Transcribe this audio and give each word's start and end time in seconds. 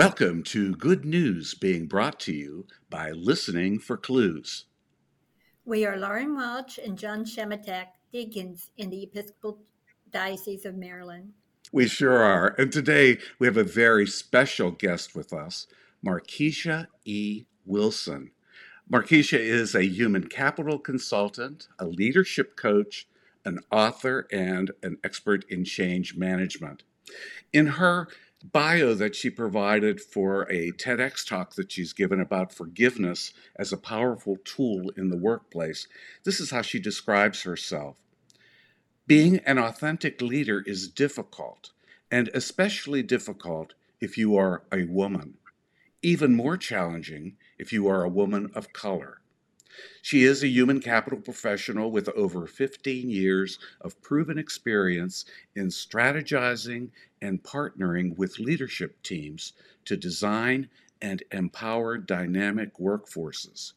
Welcome 0.00 0.44
to 0.44 0.74
Good 0.76 1.04
News 1.04 1.52
being 1.52 1.86
brought 1.86 2.18
to 2.20 2.32
you 2.32 2.66
by 2.88 3.10
Listening 3.10 3.78
for 3.78 3.98
Clues. 3.98 4.64
We 5.66 5.84
are 5.84 5.98
Lauren 5.98 6.34
Welch 6.34 6.78
and 6.78 6.96
Jon 6.96 7.22
Shematek, 7.22 7.84
deacons 8.10 8.70
in 8.78 8.88
the 8.88 9.02
Episcopal 9.02 9.58
Diocese 10.10 10.64
of 10.64 10.74
Maryland. 10.74 11.34
We 11.70 11.86
sure 11.86 12.16
are. 12.16 12.54
And 12.56 12.72
today 12.72 13.18
we 13.38 13.46
have 13.46 13.58
a 13.58 13.62
very 13.62 14.06
special 14.06 14.70
guest 14.70 15.14
with 15.14 15.34
us, 15.34 15.66
Markiesha 16.02 16.86
E. 17.04 17.44
Wilson. 17.66 18.30
Markiesha 18.90 19.38
is 19.38 19.74
a 19.74 19.84
human 19.84 20.28
capital 20.28 20.78
consultant, 20.78 21.68
a 21.78 21.84
leadership 21.84 22.56
coach, 22.56 23.06
an 23.44 23.58
author, 23.70 24.26
and 24.32 24.70
an 24.82 24.96
expert 25.04 25.44
in 25.50 25.66
change 25.66 26.16
management. 26.16 26.84
In 27.52 27.66
her 27.66 28.08
bio 28.42 28.94
that 28.94 29.14
she 29.14 29.30
provided 29.30 30.00
for 30.00 30.42
a 30.50 30.72
TEDx 30.72 31.26
talk 31.26 31.54
that 31.54 31.72
she's 31.72 31.92
given 31.92 32.20
about 32.20 32.54
forgiveness 32.54 33.32
as 33.56 33.72
a 33.72 33.76
powerful 33.76 34.36
tool 34.44 34.90
in 34.96 35.10
the 35.10 35.16
workplace. 35.16 35.86
This 36.24 36.40
is 36.40 36.50
how 36.50 36.62
she 36.62 36.78
describes 36.78 37.42
herself. 37.42 37.96
Being 39.06 39.38
an 39.40 39.58
authentic 39.58 40.22
leader 40.22 40.62
is 40.64 40.88
difficult, 40.88 41.70
and 42.10 42.30
especially 42.32 43.02
difficult 43.02 43.74
if 44.00 44.16
you 44.16 44.36
are 44.36 44.62
a 44.72 44.84
woman. 44.84 45.34
Even 46.02 46.34
more 46.34 46.56
challenging 46.56 47.36
if 47.58 47.72
you 47.72 47.88
are 47.88 48.04
a 48.04 48.08
woman 48.08 48.50
of 48.54 48.72
color. 48.72 49.20
She 50.02 50.24
is 50.24 50.42
a 50.42 50.48
human 50.48 50.80
capital 50.80 51.20
professional 51.20 51.90
with 51.90 52.08
over 52.10 52.46
15 52.46 53.10
years 53.10 53.58
of 53.80 54.00
proven 54.02 54.38
experience 54.38 55.24
in 55.54 55.68
strategizing 55.68 56.90
and 57.20 57.42
partnering 57.42 58.16
with 58.16 58.38
leadership 58.38 59.02
teams 59.02 59.52
to 59.84 59.96
design 59.96 60.68
and 61.02 61.22
empower 61.32 61.98
dynamic 61.98 62.78
workforces. 62.78 63.72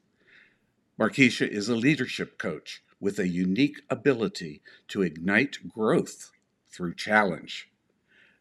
Markiesha 1.00 1.48
is 1.48 1.70
a 1.70 1.76
leadership 1.76 2.38
coach 2.38 2.84
with 3.00 3.20
a 3.20 3.28
unique 3.28 3.82
ability 3.90 4.62
to 4.88 5.02
ignite 5.02 5.58
growth 5.68 6.32
through 6.70 6.96
challenge. 6.96 7.70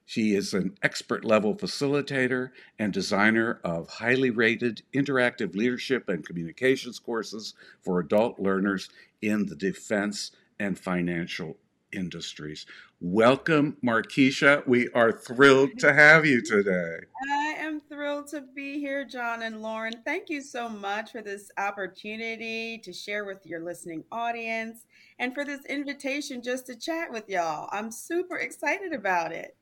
She 0.05 0.34
is 0.34 0.53
an 0.53 0.77
expert 0.83 1.25
level 1.25 1.55
facilitator 1.55 2.50
and 2.78 2.92
designer 2.92 3.61
of 3.64 3.89
highly 3.89 4.31
rated 4.31 4.83
interactive 4.92 5.55
leadership 5.55 6.08
and 6.08 6.27
communications 6.27 6.98
courses 6.98 7.55
for 7.83 8.00
adult 8.00 8.39
learners 8.39 8.89
in 9.20 9.47
the 9.47 9.56
defense 9.56 10.33
and 10.58 10.78
financial 10.78 11.56
industries. 11.92 12.67
Welcome, 13.00 13.77
Markiesha. 13.84 14.67
We 14.67 14.89
are 14.91 15.12
thrilled 15.12 15.78
to 15.78 15.92
have 15.92 16.25
you 16.25 16.42
today. 16.42 16.98
I 17.30 17.55
am 17.58 17.80
thrilled 17.80 18.28
to 18.28 18.42
be 18.55 18.78
here, 18.78 19.05
Jon 19.05 19.42
and 19.42 19.61
Lauren. 19.61 20.03
Thank 20.05 20.30
you 20.30 20.41
so 20.41 20.69
much 20.69 21.12
for 21.12 21.23
this 21.23 21.50
opportunity 21.58 22.78
to 22.78 22.92
share 22.92 23.25
with 23.25 23.45
your 23.45 23.61
listening 23.61 24.05
audience 24.12 24.86
and 25.19 25.34
for 25.34 25.45
this 25.45 25.64
invitation 25.67 26.42
just 26.42 26.67
to 26.67 26.77
chat 26.77 27.11
with 27.11 27.28
y'all. 27.28 27.69
I'm 27.73 27.91
super 27.91 28.39
excited 28.39 28.92
about 28.92 29.33
it. 29.33 29.56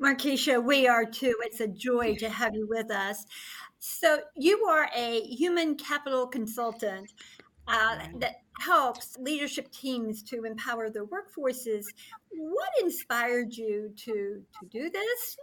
Markiesha, 0.00 0.62
we 0.62 0.88
are 0.88 1.04
too. 1.04 1.34
It's 1.40 1.60
a 1.60 1.68
joy 1.68 2.16
to 2.16 2.28
have 2.28 2.54
you 2.54 2.66
with 2.68 2.90
us. 2.90 3.24
So, 3.78 4.20
you 4.34 4.64
are 4.64 4.88
a 4.94 5.20
human 5.22 5.76
capital 5.76 6.26
consultant 6.26 7.12
uh, 7.68 7.98
that 8.18 8.36
helps 8.60 9.16
leadership 9.18 9.70
teams 9.72 10.22
to 10.24 10.44
empower 10.44 10.90
their 10.90 11.06
workforces. 11.06 11.84
What 12.30 12.68
inspired 12.82 13.54
you 13.54 13.92
to 13.96 14.42
to 14.60 14.66
do 14.70 14.90
this 14.90 15.36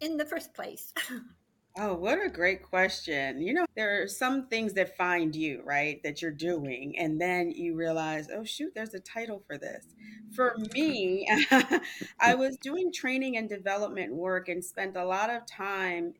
in 0.00 0.16
the 0.16 0.24
first 0.24 0.54
place? 0.54 0.92
Oh, 1.76 1.94
what 1.94 2.24
a 2.24 2.28
great 2.28 2.62
question. 2.62 3.40
You 3.42 3.52
know, 3.52 3.66
there 3.74 4.00
are 4.02 4.06
some 4.06 4.46
things 4.46 4.74
that 4.74 4.96
find 4.96 5.34
you, 5.34 5.60
right, 5.64 6.00
that 6.04 6.22
you're 6.22 6.30
doing, 6.30 6.96
and 6.96 7.20
then 7.20 7.50
you 7.50 7.74
realize, 7.74 8.28
oh, 8.32 8.44
shoot, 8.44 8.72
there's 8.76 8.94
a 8.94 9.00
title 9.00 9.42
for 9.48 9.58
this. 9.58 9.84
For 10.36 10.56
me, 10.72 11.26
I 12.20 12.34
was 12.36 12.56
doing 12.58 12.92
training 12.92 13.36
and 13.36 13.48
development 13.48 14.14
work 14.14 14.48
and 14.48 14.64
spent 14.64 14.96
a 14.96 15.04
lot 15.04 15.30
of 15.30 15.46
time 15.46 16.14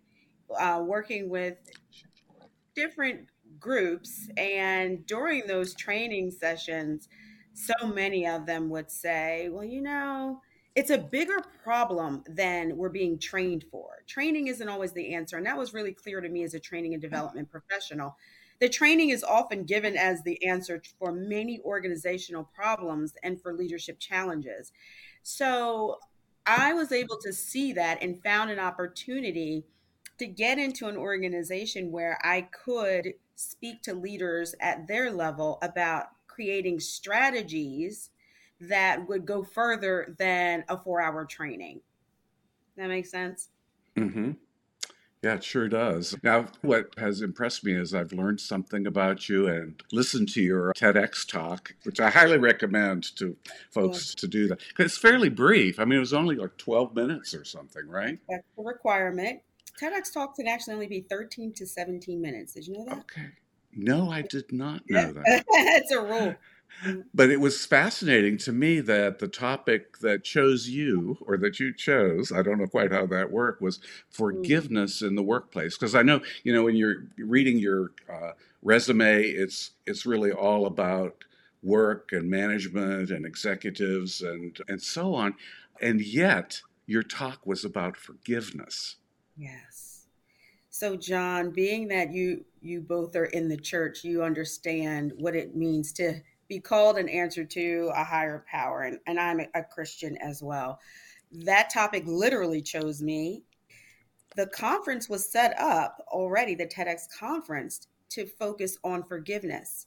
uh, 0.58 0.82
working 0.84 1.30
with 1.30 1.58
different 2.74 3.26
groups. 3.58 4.28
And 4.36 5.06
during 5.06 5.46
those 5.46 5.74
training 5.74 6.30
sessions, 6.32 7.08
so 7.52 7.86
many 7.86 8.26
of 8.26 8.46
them 8.46 8.68
would 8.70 8.90
say, 8.90 9.48
well, 9.50 9.64
you 9.64 9.80
know, 9.82 10.40
it's 10.74 10.90
a 10.90 10.98
bigger 10.98 11.40
problem 11.62 12.24
than 12.28 12.76
we're 12.76 12.88
being 12.88 13.18
trained 13.18 13.64
for. 13.70 14.02
Training 14.06 14.48
isn't 14.48 14.68
always 14.68 14.92
the 14.92 15.14
answer. 15.14 15.36
And 15.36 15.46
that 15.46 15.56
was 15.56 15.72
really 15.72 15.92
clear 15.92 16.20
to 16.20 16.28
me 16.28 16.42
as 16.42 16.54
a 16.54 16.60
training 16.60 16.94
and 16.94 17.02
mm. 17.02 17.06
development 17.06 17.50
professional. 17.50 18.16
The 18.60 18.68
training 18.68 19.10
is 19.10 19.24
often 19.24 19.64
given 19.64 19.96
as 19.96 20.22
the 20.22 20.44
answer 20.44 20.82
for 20.98 21.12
many 21.12 21.60
organizational 21.64 22.48
problems 22.54 23.14
and 23.22 23.40
for 23.40 23.52
leadership 23.52 23.98
challenges. 23.98 24.72
So 25.22 25.98
I 26.46 26.72
was 26.72 26.92
able 26.92 27.18
to 27.18 27.32
see 27.32 27.72
that 27.72 28.02
and 28.02 28.22
found 28.22 28.50
an 28.50 28.58
opportunity 28.58 29.64
to 30.18 30.26
get 30.26 30.58
into 30.58 30.86
an 30.86 30.96
organization 30.96 31.90
where 31.90 32.18
I 32.22 32.42
could 32.42 33.14
speak 33.34 33.82
to 33.82 33.94
leaders 33.94 34.54
at 34.60 34.86
their 34.86 35.10
level 35.10 35.58
about 35.62 36.06
creating 36.26 36.80
strategies 36.80 38.10
that 38.60 39.08
would 39.08 39.26
go 39.26 39.42
further 39.42 40.14
than 40.18 40.64
a 40.68 40.78
four 40.78 41.00
hour 41.00 41.24
training. 41.24 41.80
That 42.76 42.88
makes 42.88 43.10
sense? 43.10 43.50
Mm-hmm. 43.96 44.32
Yeah, 45.22 45.36
it 45.36 45.44
sure 45.44 45.68
does. 45.68 46.14
Now, 46.22 46.48
what 46.60 46.88
has 46.98 47.22
impressed 47.22 47.64
me 47.64 47.72
is 47.72 47.94
I've 47.94 48.12
learned 48.12 48.42
something 48.42 48.86
about 48.86 49.26
you 49.26 49.46
and 49.48 49.82
listened 49.90 50.28
to 50.34 50.42
your 50.42 50.74
TEDx 50.74 51.26
talk, 51.26 51.74
which 51.84 51.98
I 51.98 52.10
highly 52.10 52.36
recommend 52.36 53.16
to 53.16 53.34
folks 53.70 54.14
to 54.16 54.28
do 54.28 54.48
that. 54.48 54.60
It's 54.78 54.98
fairly 54.98 55.30
brief. 55.30 55.80
I 55.80 55.86
mean, 55.86 55.96
it 55.96 56.00
was 56.00 56.12
only 56.12 56.36
like 56.36 56.58
12 56.58 56.94
minutes 56.94 57.32
or 57.32 57.42
something, 57.42 57.88
right? 57.88 58.18
That's 58.28 58.44
the 58.54 58.64
requirement. 58.64 59.40
TEDx 59.80 60.12
talks 60.12 60.36
can 60.36 60.46
actually 60.46 60.74
only 60.74 60.88
be 60.88 61.00
13 61.00 61.54
to 61.54 61.66
17 61.66 62.20
minutes. 62.20 62.52
Did 62.52 62.66
you 62.66 62.74
know 62.74 62.84
that? 62.84 62.98
Okay. 62.98 63.28
No, 63.72 64.10
I 64.10 64.20
did 64.20 64.52
not 64.52 64.82
know 64.90 65.10
that. 65.10 65.44
That's 65.54 65.90
a 65.90 66.02
rule. 66.02 66.34
But 67.14 67.30
it 67.30 67.40
was 67.40 67.64
fascinating 67.64 68.36
to 68.38 68.52
me 68.52 68.80
that 68.80 69.18
the 69.18 69.28
topic 69.28 69.98
that 69.98 70.24
chose 70.24 70.68
you, 70.68 71.18
or 71.26 71.36
that 71.38 71.58
you 71.58 71.72
chose, 71.72 72.30
I 72.32 72.42
don't 72.42 72.58
know 72.58 72.66
quite 72.66 72.92
how 72.92 73.06
that 73.06 73.30
worked, 73.30 73.62
was 73.62 73.78
mm. 73.78 73.82
forgiveness 74.10 75.00
in 75.02 75.14
the 75.14 75.22
workplace. 75.22 75.76
Because 75.76 75.94
I 75.94 76.02
know, 76.02 76.20
you 76.42 76.52
know, 76.52 76.64
when 76.64 76.76
you're 76.76 77.04
reading 77.16 77.58
your 77.58 77.92
uh, 78.12 78.32
resume, 78.62 79.22
it's 79.22 79.72
it's 79.86 80.04
really 80.04 80.32
all 80.32 80.66
about 80.66 81.24
work 81.62 82.10
and 82.12 82.28
management 82.28 83.10
and 83.10 83.24
executives 83.24 84.20
and 84.20 84.58
and 84.68 84.82
so 84.82 85.14
on, 85.14 85.34
and 85.80 86.00
yet 86.00 86.60
your 86.86 87.02
talk 87.02 87.46
was 87.46 87.64
about 87.64 87.96
forgiveness. 87.96 88.96
Yes. 89.36 90.06
So, 90.70 90.96
Jon, 90.96 91.50
being 91.50 91.88
that 91.88 92.12
you 92.12 92.44
you 92.60 92.80
both 92.80 93.14
are 93.16 93.26
in 93.26 93.48
the 93.48 93.56
church, 93.56 94.04
you 94.04 94.22
understand 94.22 95.12
what 95.16 95.36
it 95.36 95.54
means 95.54 95.92
to 95.94 96.20
be 96.48 96.60
called 96.60 96.98
and 96.98 97.08
answer 97.08 97.44
to 97.44 97.90
a 97.94 98.04
higher 98.04 98.44
power. 98.50 98.82
And, 98.82 98.98
and 99.06 99.18
I'm 99.18 99.40
a 99.54 99.62
Christian 99.62 100.16
as 100.18 100.42
well. 100.42 100.80
That 101.32 101.70
topic 101.70 102.04
literally 102.06 102.62
chose 102.62 103.02
me. 103.02 103.42
The 104.36 104.46
conference 104.46 105.08
was 105.08 105.30
set 105.30 105.58
up 105.58 106.04
already, 106.08 106.54
the 106.54 106.66
TEDx 106.66 107.02
conference, 107.18 107.86
to 108.10 108.26
focus 108.26 108.78
on 108.84 109.04
forgiveness. 109.04 109.86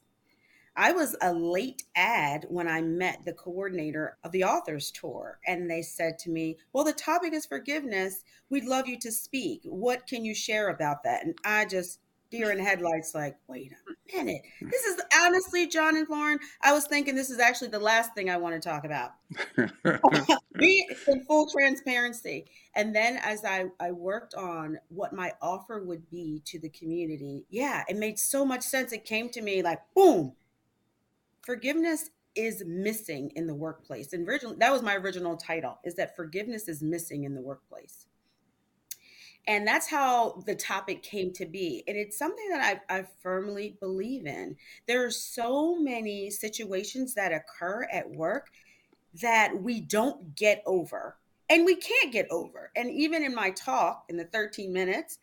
I 0.80 0.92
was 0.92 1.16
a 1.22 1.34
late 1.34 1.84
ad 1.96 2.46
when 2.50 2.68
I 2.68 2.82
met 2.82 3.26
the 3.26 3.34
coordinator 3.34 4.18
of 4.24 4.32
the 4.32 4.44
authors 4.44 4.92
tour, 4.92 5.40
and 5.48 5.70
they 5.70 5.82
said 5.82 6.20
to 6.20 6.30
me, 6.30 6.58
Well, 6.72 6.84
the 6.84 6.94
topic 6.94 7.34
is 7.34 7.48
forgiveness. 7.48 8.24
We'd 8.52 8.66
love 8.66 8.88
you 8.88 9.00
to 9.00 9.12
speak. 9.12 9.62
What 9.64 10.06
can 10.06 10.24
you 10.24 10.36
share 10.36 10.70
about 10.70 11.04
that? 11.04 11.26
And 11.26 11.36
I 11.44 11.66
just 11.66 12.00
deer 12.30 12.52
in 12.52 12.60
headlights 12.60 13.14
like 13.16 13.38
wait 13.48 13.72
a 13.72 13.76
mm. 13.92 14.18
minute. 14.18 14.42
Mm. 14.62 14.72
This 14.72 14.86
is 14.86 15.02
honestly 15.22 15.68
john 15.68 15.96
and 15.98 16.08
lauren 16.10 16.40
i 16.62 16.74
was 16.74 16.86
thinking 16.86 17.16
this 17.16 17.30
is 17.30 17.40
actually 17.40 17.70
the 17.70 17.80
last 17.80 18.14
thing 18.16 18.30
i 18.30 18.38
want 18.38 18.62
to 18.62 18.70
talk 18.70 18.84
about. 18.86 19.12
Be 20.58 20.88
in 21.08 21.24
full 21.26 21.48
transparency. 21.48 22.46
And 22.76 22.96
then 22.96 23.18
as 23.18 23.46
I, 23.46 23.66
I 23.80 23.92
worked 23.92 24.34
on 24.34 24.80
what 24.88 25.14
my 25.14 25.34
offer 25.42 25.84
would 25.84 26.10
be 26.10 26.42
to 26.46 26.60
the 26.60 26.70
community 26.70 27.46
yeah 27.50 27.84
it 27.88 27.98
made 27.98 28.20
so 28.20 28.46
much 28.46 28.64
sense. 28.64 28.92
It 28.92 29.06
came 29.06 29.30
to 29.30 29.42
me 29.42 29.62
like 29.62 29.80
boom. 29.96 30.34
Forgiveness 31.42 32.10
is 32.36 32.64
missing 32.66 33.32
in 33.36 33.48
the 33.48 33.56
workplace. 33.56 34.14
And 34.14 34.28
originally 34.28 34.58
that 34.60 34.72
was 34.72 34.82
my 34.82 34.96
original 34.96 35.38
title 35.38 35.80
is 35.84 35.96
that 35.96 36.16
forgiveness 36.16 36.68
is 36.68 36.82
missing 36.82 37.24
in 37.24 37.36
the 37.36 37.42
workplace 37.42 38.07
and 39.48 39.66
that's 39.66 39.90
how 39.90 40.44
the 40.46 40.56
topic 40.56 41.02
came 41.02 41.32
to 41.34 41.46
be 41.46 41.84
and 41.88 41.98
it's 41.98 42.18
something 42.18 42.50
that 42.50 42.82
I, 42.90 43.00
I, 43.00 43.06
firmly 43.22 43.78
believe 43.80 44.26
in 44.26 44.56
there 44.88 45.06
are 45.06 45.12
so 45.12 45.78
many 45.80 46.30
situations 46.30 47.14
that 47.14 47.32
occur 47.32 47.88
at 47.92 48.10
work 48.10 48.50
that 49.22 49.62
we 49.62 49.82
don't 49.82 50.36
get 50.36 50.62
over 50.66 51.18
and 51.50 51.66
we 51.66 51.76
can't 51.76 52.12
get 52.12 52.28
over. 52.30 52.72
And 52.76 52.92
even 52.92 53.24
in 53.24 53.34
my 53.34 53.52
talk 53.52 54.06
in 54.10 54.18
the 54.18 54.26
13 54.26 54.72
minutes, 54.72 55.20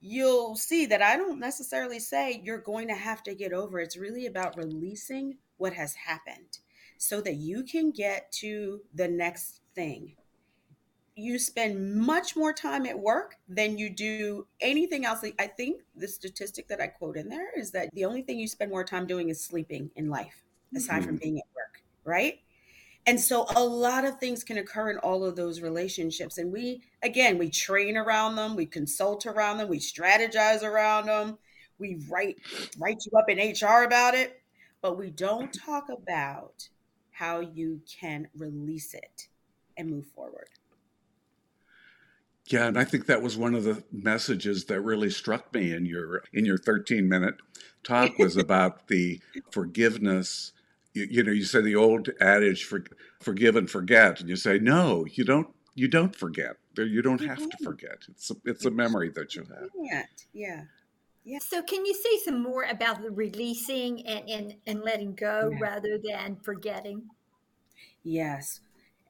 you'll 0.00 0.54
see 0.54 0.86
that 0.86 1.02
I 1.02 1.16
don't 1.16 1.40
necessarily 1.40 1.98
say 1.98 2.40
you're 2.44 2.58
going 2.58 2.88
to 2.88 2.94
have 2.94 3.22
to 3.24 3.34
get 3.34 3.52
over. 3.52 3.80
It's 3.80 3.96
really 3.96 4.26
about 4.26 4.56
releasing 4.56 5.38
what 5.56 5.72
has 5.72 5.94
happened 5.94 6.58
so 6.98 7.20
that 7.20 7.34
you 7.34 7.64
can 7.64 7.90
get 7.90 8.30
to 8.32 8.80
the 8.94 9.08
next 9.08 9.60
thing. 9.74 10.14
You 11.20 11.36
spend 11.40 11.96
much 11.96 12.36
more 12.36 12.52
time 12.52 12.86
at 12.86 12.96
work 12.96 13.34
than 13.48 13.76
you 13.76 13.90
do 13.90 14.46
anything 14.60 15.04
else. 15.04 15.24
I 15.36 15.48
think 15.48 15.82
the 15.96 16.06
statistic 16.06 16.68
that 16.68 16.80
I 16.80 16.86
quote 16.86 17.16
in 17.16 17.28
there 17.28 17.50
is 17.58 17.72
that 17.72 17.88
the 17.92 18.04
only 18.04 18.22
thing 18.22 18.38
you 18.38 18.46
spend 18.46 18.70
more 18.70 18.84
time 18.84 19.04
doing 19.04 19.28
is 19.28 19.44
sleeping 19.44 19.90
in 19.96 20.10
life, 20.10 20.44
aside 20.76 20.98
mm-hmm. 20.98 21.06
from 21.06 21.16
being 21.16 21.38
at 21.38 21.46
work, 21.56 21.82
right? 22.04 22.38
And 23.04 23.20
so 23.20 23.46
a 23.56 23.64
lot 23.64 24.04
of 24.04 24.20
things 24.20 24.44
can 24.44 24.58
occur 24.58 24.90
in 24.90 24.98
all 24.98 25.24
of 25.24 25.34
those 25.34 25.60
relationships. 25.60 26.38
And 26.38 26.52
we, 26.52 26.82
again, 27.02 27.36
we 27.36 27.50
train 27.50 27.96
around 27.96 28.36
them, 28.36 28.54
we 28.54 28.66
consult 28.66 29.26
around 29.26 29.58
them, 29.58 29.68
we 29.68 29.80
strategize 29.80 30.62
around 30.62 31.06
them, 31.06 31.38
we 31.78 32.00
write 32.08 32.36
write 32.78 32.98
you 33.04 33.18
up 33.18 33.28
in 33.28 33.38
HR 33.38 33.82
about 33.82 34.14
it, 34.14 34.40
but 34.82 34.96
we 34.96 35.10
don't 35.10 35.52
talk 35.52 35.88
about 35.88 36.68
how 37.10 37.40
you 37.40 37.80
can 38.00 38.28
release 38.36 38.94
it 38.94 39.26
and 39.76 39.90
move 39.90 40.06
forward. 40.14 40.48
Yeah, 42.48 42.66
and 42.66 42.78
I 42.78 42.84
think 42.84 43.06
that 43.06 43.22
was 43.22 43.36
one 43.36 43.54
of 43.54 43.64
the 43.64 43.82
messages 43.92 44.64
that 44.66 44.80
really 44.80 45.10
struck 45.10 45.52
me 45.52 45.72
in 45.72 45.86
your 45.86 46.22
in 46.32 46.44
your 46.44 46.58
13 46.58 47.08
minute 47.08 47.36
talk 47.82 48.18
was 48.18 48.36
about 48.44 48.88
the 48.88 49.20
forgiveness 49.50 50.52
you, 50.98 51.06
you 51.10 51.22
know, 51.22 51.32
you 51.32 51.44
say 51.44 51.60
the 51.60 51.76
old 51.76 52.10
adage 52.20 52.64
for 52.64 52.84
forgive 53.20 53.56
and 53.56 53.70
forget, 53.70 54.20
and 54.20 54.28
you 54.28 54.36
say 54.36 54.58
no, 54.58 55.06
you 55.12 55.24
don't. 55.24 55.48
You 55.74 55.86
don't 55.86 56.14
forget. 56.14 56.56
You 56.76 57.02
don't 57.02 57.20
have 57.20 57.38
to 57.38 57.56
forget. 57.62 57.98
It's 58.08 58.32
a, 58.32 58.34
it's 58.44 58.64
a 58.64 58.70
memory 58.70 59.10
that 59.10 59.36
you 59.36 59.42
have. 59.42 59.68
Yeah. 59.80 60.62
Yeah. 61.24 61.38
So, 61.40 61.62
can 61.62 61.84
you 61.84 61.94
say 61.94 62.18
some 62.24 62.42
more 62.42 62.64
about 62.64 63.00
the 63.00 63.10
releasing 63.10 64.04
and, 64.04 64.28
and, 64.28 64.54
and 64.66 64.82
letting 64.82 65.14
go 65.14 65.50
yeah. 65.52 65.58
rather 65.60 65.98
than 65.98 66.36
forgetting? 66.42 67.02
Yes. 68.02 68.60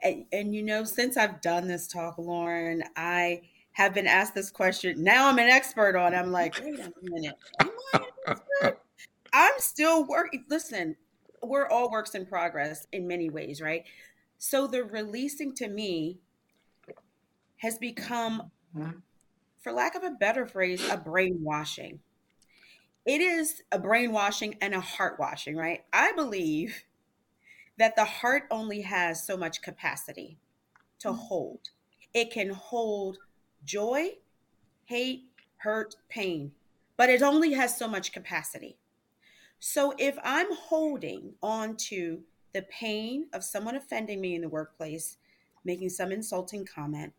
And, 0.02 0.26
and, 0.32 0.54
you 0.54 0.62
know, 0.62 0.84
since 0.84 1.16
I've 1.16 1.40
done 1.40 1.66
this 1.66 1.88
talk, 1.88 2.18
Lauren, 2.18 2.84
I 2.96 3.42
have 3.72 3.94
been 3.94 4.06
asked 4.06 4.34
this 4.34 4.50
question. 4.50 5.02
Now 5.02 5.28
I'm 5.28 5.38
an 5.38 5.48
expert 5.48 5.96
on. 5.96 6.14
I'm 6.14 6.32
like, 6.32 6.60
wait 6.60 6.78
a 6.78 6.92
minute. 7.02 7.36
I'm 9.32 9.52
still 9.58 10.04
working. 10.04 10.44
Listen, 10.48 10.96
we're 11.42 11.68
all 11.68 11.90
works 11.90 12.14
in 12.14 12.26
progress 12.26 12.86
in 12.92 13.06
many 13.06 13.30
ways, 13.30 13.60
right? 13.60 13.84
So 14.38 14.66
the 14.66 14.84
releasing 14.84 15.54
to 15.56 15.68
me 15.68 16.18
has 17.58 17.78
become, 17.78 18.50
mm-hmm. 18.76 18.98
for 19.60 19.72
lack 19.72 19.94
of 19.94 20.04
a 20.04 20.10
better 20.10 20.46
phrase, 20.46 20.88
a 20.88 20.96
brainwashing. 20.96 22.00
It 23.04 23.20
is 23.20 23.62
a 23.72 23.78
brainwashing 23.78 24.56
and 24.60 24.74
a 24.74 24.80
heart 24.80 25.18
washing, 25.18 25.56
right? 25.56 25.84
I 25.92 26.12
believe 26.12 26.84
that 27.78 27.96
the 27.96 28.04
heart 28.04 28.44
only 28.50 28.82
has 28.82 29.24
so 29.24 29.36
much 29.36 29.62
capacity 29.62 30.36
to 30.98 31.08
mm. 31.08 31.16
hold. 31.16 31.70
It 32.12 32.30
can 32.30 32.50
hold 32.50 33.18
joy, 33.64 34.10
hate, 34.84 35.30
hurt, 35.58 35.96
pain, 36.08 36.52
but 36.96 37.08
it 37.08 37.22
only 37.22 37.52
has 37.52 37.78
so 37.78 37.88
much 37.88 38.12
capacity. 38.12 38.76
So 39.60 39.94
if 39.98 40.16
I'm 40.22 40.52
holding 40.54 41.34
on 41.42 41.76
to 41.88 42.22
the 42.52 42.62
pain 42.62 43.26
of 43.32 43.44
someone 43.44 43.76
offending 43.76 44.20
me 44.20 44.34
in 44.34 44.42
the 44.42 44.48
workplace, 44.48 45.16
making 45.64 45.90
some 45.90 46.12
insulting 46.12 46.64
comment, 46.64 47.12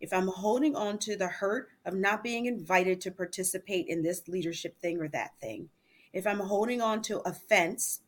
if 0.00 0.12
I'm 0.12 0.28
holding 0.28 0.76
on 0.76 0.98
to 1.00 1.16
the 1.16 1.26
hurt 1.26 1.70
of 1.84 1.94
not 1.94 2.22
being 2.22 2.46
invited 2.46 3.00
to 3.02 3.10
participate 3.10 3.86
in 3.88 4.02
this 4.02 4.28
leadership 4.28 4.80
thing 4.80 5.00
or 5.00 5.08
that 5.08 5.32
thing, 5.40 5.70
if 6.12 6.26
I'm 6.26 6.40
holding 6.40 6.80
on 6.80 7.02
to 7.02 7.20
offense 7.20 8.00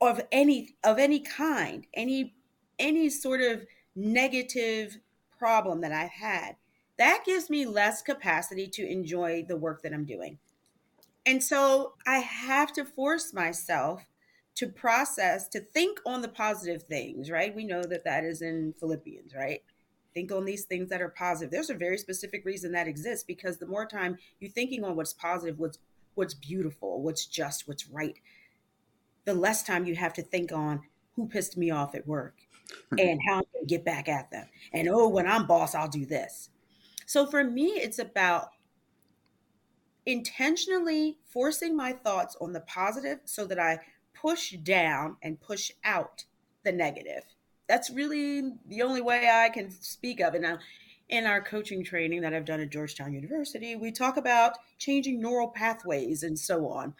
of 0.00 0.20
any 0.30 0.76
of 0.84 0.98
any 0.98 1.20
kind, 1.20 1.86
any 1.94 2.34
any 2.78 3.08
sort 3.08 3.40
of 3.40 3.66
negative 3.96 4.98
problem 5.38 5.80
that 5.80 5.92
I've 5.92 6.10
had, 6.10 6.56
that 6.98 7.24
gives 7.24 7.50
me 7.50 7.66
less 7.66 8.02
capacity 8.02 8.68
to 8.68 8.86
enjoy 8.86 9.44
the 9.46 9.56
work 9.56 9.82
that 9.82 9.92
I'm 9.92 10.04
doing. 10.04 10.38
And 11.26 11.42
so 11.42 11.94
I 12.06 12.18
have 12.18 12.72
to 12.74 12.84
force 12.84 13.32
myself 13.34 14.02
to 14.56 14.68
process, 14.68 15.46
to 15.48 15.60
think 15.60 16.00
on 16.04 16.22
the 16.22 16.28
positive 16.28 16.82
things, 16.82 17.30
right? 17.30 17.54
We 17.54 17.64
know 17.64 17.82
that 17.82 18.04
that 18.04 18.24
is 18.24 18.42
in 18.42 18.74
Philippians, 18.80 19.34
right? 19.34 19.62
Think 20.14 20.32
on 20.32 20.44
these 20.44 20.64
things 20.64 20.88
that 20.88 21.02
are 21.02 21.10
positive. 21.10 21.52
There's 21.52 21.70
a 21.70 21.74
very 21.74 21.98
specific 21.98 22.44
reason 22.44 22.72
that 22.72 22.88
exists 22.88 23.24
because 23.24 23.58
the 23.58 23.66
more 23.66 23.86
time 23.86 24.18
you're 24.40 24.50
thinking 24.50 24.82
on 24.82 24.96
what's 24.96 25.12
positive, 25.12 25.58
what's 25.58 25.78
what's 26.14 26.34
beautiful, 26.34 27.00
what's 27.00 27.26
just, 27.26 27.68
what's 27.68 27.88
right, 27.88 28.16
the 29.24 29.34
less 29.34 29.62
time 29.62 29.86
you 29.86 29.96
have 29.96 30.12
to 30.14 30.22
think 30.22 30.52
on 30.52 30.82
who 31.16 31.28
pissed 31.28 31.56
me 31.56 31.70
off 31.70 31.94
at 31.94 32.06
work 32.06 32.36
and 32.98 33.20
how 33.26 33.34
I'm 33.34 33.44
going 33.52 33.64
to 33.64 33.66
get 33.66 33.84
back 33.84 34.08
at 34.08 34.30
them. 34.30 34.46
And 34.72 34.88
oh, 34.88 35.08
when 35.08 35.26
I'm 35.26 35.46
boss, 35.46 35.74
I'll 35.74 35.88
do 35.88 36.06
this. 36.06 36.50
So 37.06 37.26
for 37.26 37.42
me, 37.42 37.66
it's 37.66 37.98
about 37.98 38.50
intentionally 40.06 41.18
forcing 41.26 41.76
my 41.76 41.92
thoughts 41.92 42.36
on 42.40 42.52
the 42.52 42.60
positive 42.60 43.20
so 43.24 43.44
that 43.46 43.58
I 43.58 43.80
push 44.14 44.52
down 44.52 45.16
and 45.22 45.40
push 45.40 45.70
out 45.84 46.24
the 46.64 46.72
negative. 46.72 47.24
That's 47.68 47.90
really 47.90 48.52
the 48.66 48.82
only 48.82 49.00
way 49.00 49.28
I 49.30 49.50
can 49.50 49.70
speak 49.70 50.20
of 50.20 50.34
it. 50.34 50.40
Now, 50.40 50.58
in 51.08 51.24
our 51.24 51.42
coaching 51.42 51.84
training 51.84 52.20
that 52.22 52.34
I've 52.34 52.44
done 52.44 52.60
at 52.60 52.70
Georgetown 52.70 53.12
University, 53.12 53.76
we 53.76 53.92
talk 53.92 54.16
about 54.16 54.52
changing 54.78 55.20
neural 55.20 55.48
pathways 55.48 56.22
and 56.22 56.38
so 56.38 56.68
on. 56.68 56.94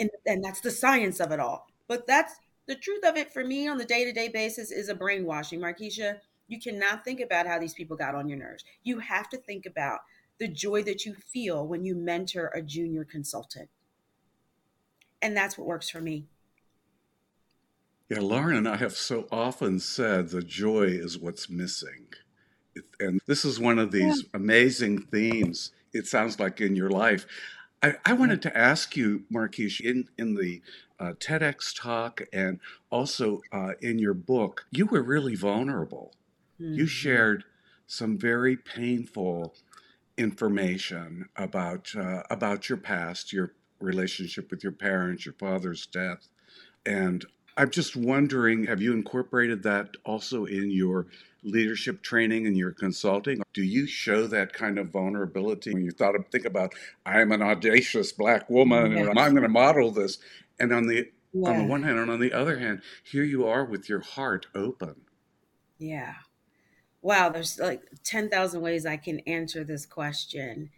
And, 0.00 0.10
and 0.26 0.42
that's 0.42 0.60
the 0.60 0.70
science 0.70 1.20
of 1.20 1.30
it 1.30 1.38
all. 1.38 1.66
But 1.86 2.06
that's 2.06 2.34
the 2.66 2.74
truth 2.74 3.04
of 3.04 3.16
it 3.16 3.32
for 3.32 3.44
me 3.44 3.68
on 3.68 3.78
the 3.78 3.84
day 3.84 4.04
to 4.04 4.12
day 4.12 4.28
basis 4.28 4.72
is 4.72 4.88
a 4.88 4.94
brainwashing. 4.94 5.60
Markiesha, 5.60 6.16
you 6.48 6.58
cannot 6.60 7.04
think 7.04 7.20
about 7.20 7.46
how 7.46 7.58
these 7.58 7.74
people 7.74 7.96
got 7.96 8.14
on 8.14 8.28
your 8.28 8.38
nerves. 8.38 8.64
You 8.82 8.98
have 8.98 9.28
to 9.30 9.36
think 9.36 9.66
about 9.66 10.00
the 10.38 10.48
joy 10.48 10.82
that 10.84 11.04
you 11.04 11.14
feel 11.14 11.66
when 11.66 11.84
you 11.84 11.94
mentor 11.94 12.50
a 12.54 12.62
junior 12.62 13.04
consultant. 13.04 13.68
And 15.22 15.36
that's 15.36 15.58
what 15.58 15.66
works 15.66 15.90
for 15.90 16.00
me. 16.00 16.24
Yeah, 18.08 18.20
Lauren 18.20 18.56
and 18.56 18.68
I 18.68 18.76
have 18.76 18.96
so 18.96 19.28
often 19.30 19.78
said 19.78 20.30
the 20.30 20.42
joy 20.42 20.84
is 20.84 21.18
what's 21.18 21.48
missing. 21.48 22.06
And 22.98 23.20
this 23.26 23.44
is 23.44 23.60
one 23.60 23.78
of 23.78 23.92
these 23.92 24.22
yeah. 24.22 24.28
amazing 24.34 25.02
themes, 25.02 25.70
it 25.92 26.06
sounds 26.06 26.40
like, 26.40 26.60
in 26.60 26.74
your 26.74 26.90
life. 26.90 27.26
I, 27.82 27.94
I 28.04 28.12
wanted 28.12 28.42
to 28.42 28.56
ask 28.56 28.96
you, 28.96 29.24
Markiesha, 29.32 29.80
in, 29.80 30.08
in 30.18 30.34
the 30.34 30.60
uh, 30.98 31.12
TEDx 31.18 31.74
talk 31.74 32.22
and 32.32 32.60
also 32.90 33.40
uh, 33.52 33.72
in 33.80 33.98
your 33.98 34.14
book, 34.14 34.66
you 34.70 34.86
were 34.86 35.02
really 35.02 35.34
vulnerable. 35.34 36.12
Mm-hmm. 36.60 36.74
You 36.74 36.86
shared 36.86 37.44
some 37.86 38.18
very 38.18 38.56
painful 38.56 39.54
information 40.18 41.28
about 41.36 41.94
uh, 41.96 42.22
about 42.28 42.68
your 42.68 42.78
past, 42.78 43.32
your 43.32 43.54
relationship 43.80 44.50
with 44.50 44.62
your 44.62 44.72
parents, 44.72 45.24
your 45.24 45.34
father's 45.34 45.86
death, 45.86 46.28
and 46.84 47.24
I'm 47.56 47.70
just 47.70 47.96
wondering, 47.96 48.64
have 48.66 48.80
you 48.80 48.92
incorporated 48.92 49.62
that 49.64 49.96
also 50.04 50.44
in 50.44 50.70
your 50.70 51.06
leadership 51.42 52.02
training 52.02 52.46
and 52.46 52.56
your 52.56 52.72
consulting? 52.72 53.42
Do 53.52 53.62
you 53.62 53.86
show 53.86 54.26
that 54.26 54.52
kind 54.52 54.78
of 54.78 54.90
vulnerability 54.90 55.72
when 55.72 55.84
you 55.84 55.90
thought 55.90 56.14
of 56.14 56.26
think 56.28 56.44
about 56.44 56.74
I'm 57.04 57.32
an 57.32 57.42
audacious 57.42 58.12
black 58.12 58.48
woman 58.50 58.96
and 58.96 59.18
I'm 59.18 59.32
going 59.32 59.42
to 59.42 59.48
model 59.48 59.90
this, 59.90 60.18
and 60.58 60.72
on 60.72 60.86
the 60.86 61.10
yeah. 61.32 61.48
on 61.48 61.58
the 61.58 61.64
one 61.64 61.82
hand, 61.82 61.98
and 61.98 62.10
on 62.10 62.20
the 62.20 62.32
other 62.32 62.58
hand, 62.58 62.82
here 63.04 63.24
you 63.24 63.46
are 63.46 63.64
with 63.64 63.88
your 63.88 64.00
heart 64.00 64.46
open. 64.54 65.02
Yeah 65.78 66.14
wow, 67.02 67.28
there's 67.28 67.58
like 67.58 67.82
10,000 68.04 68.60
ways 68.60 68.86
I 68.86 68.96
can 68.96 69.20
answer 69.20 69.64
this 69.64 69.86
question. 69.86 70.70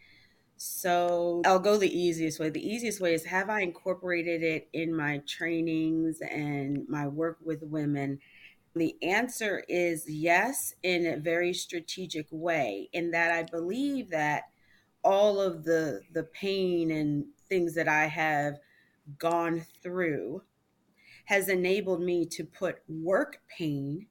So 0.56 1.42
I'll 1.44 1.58
go 1.58 1.76
the 1.76 1.98
easiest 1.98 2.38
way. 2.38 2.48
The 2.48 2.64
easiest 2.64 3.00
way 3.00 3.14
is 3.14 3.24
have 3.24 3.50
I 3.50 3.62
incorporated 3.62 4.42
it 4.42 4.68
in 4.72 4.94
my 4.94 5.22
trainings 5.26 6.20
and 6.20 6.88
my 6.88 7.08
work 7.08 7.38
with 7.44 7.62
women? 7.62 8.20
The 8.74 8.96
answer 9.02 9.64
is 9.68 10.08
yes, 10.08 10.74
in 10.82 11.06
a 11.06 11.16
very 11.16 11.52
strategic 11.54 12.26
way, 12.30 12.88
in 12.92 13.10
that 13.12 13.30
I 13.30 13.42
believe 13.42 14.10
that 14.10 14.44
all 15.04 15.40
of 15.40 15.64
the 15.64 16.02
the 16.12 16.24
pain 16.24 16.90
and 16.90 17.26
things 17.48 17.74
that 17.74 17.88
I 17.88 18.06
have 18.06 18.60
gone 19.18 19.60
through 19.82 20.44
has 21.26 21.48
enabled 21.48 22.02
me 22.02 22.26
to 22.26 22.44
put 22.44 22.82
work 22.88 23.42
pain 23.48 24.08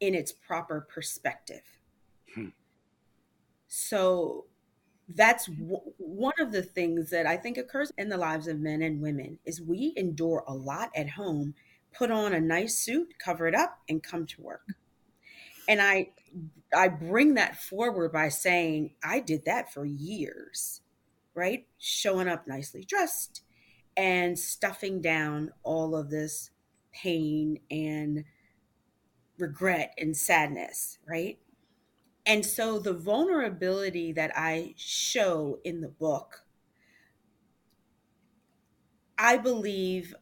in 0.00 0.14
its 0.14 0.32
proper 0.32 0.80
perspective. 0.82 1.64
Hmm. 2.34 2.48
So 3.68 4.46
that's 5.08 5.46
w- 5.46 5.92
one 5.98 6.34
of 6.40 6.52
the 6.52 6.62
things 6.62 7.10
that 7.10 7.26
I 7.26 7.36
think 7.36 7.58
occurs 7.58 7.92
in 7.98 8.08
the 8.08 8.16
lives 8.18 8.48
of 8.48 8.60
men 8.60 8.82
and 8.82 9.02
women 9.02 9.38
is 9.44 9.60
we 9.60 9.94
endure 9.96 10.44
a 10.46 10.54
lot 10.54 10.90
at 10.96 11.10
home, 11.10 11.54
put 11.92 12.10
on 12.10 12.32
a 12.32 12.40
nice 12.40 12.78
suit, 12.78 13.14
cover 13.18 13.46
it 13.46 13.54
up 13.54 13.78
and 13.88 14.02
come 14.02 14.26
to 14.26 14.42
work. 14.42 14.66
And 15.68 15.80
I 15.80 16.10
I 16.74 16.88
bring 16.88 17.34
that 17.34 17.56
forward 17.56 18.12
by 18.12 18.28
saying 18.28 18.94
I 19.02 19.20
did 19.20 19.44
that 19.46 19.72
for 19.72 19.84
years, 19.84 20.82
right? 21.34 21.66
Showing 21.78 22.28
up 22.28 22.46
nicely 22.46 22.84
dressed 22.84 23.42
and 23.96 24.38
stuffing 24.38 25.00
down 25.00 25.50
all 25.62 25.96
of 25.96 26.10
this 26.10 26.50
pain 26.92 27.60
and 27.70 28.24
regret 29.38 29.94
and 29.98 30.16
sadness, 30.16 30.98
right? 31.08 31.38
And 32.26 32.44
so 32.44 32.78
the 32.78 32.92
vulnerability 32.92 34.12
that 34.12 34.30
I 34.36 34.74
show 34.76 35.58
in 35.64 35.80
the 35.80 35.88
book, 35.88 36.44
I 39.18 39.36
believe, 39.38 40.14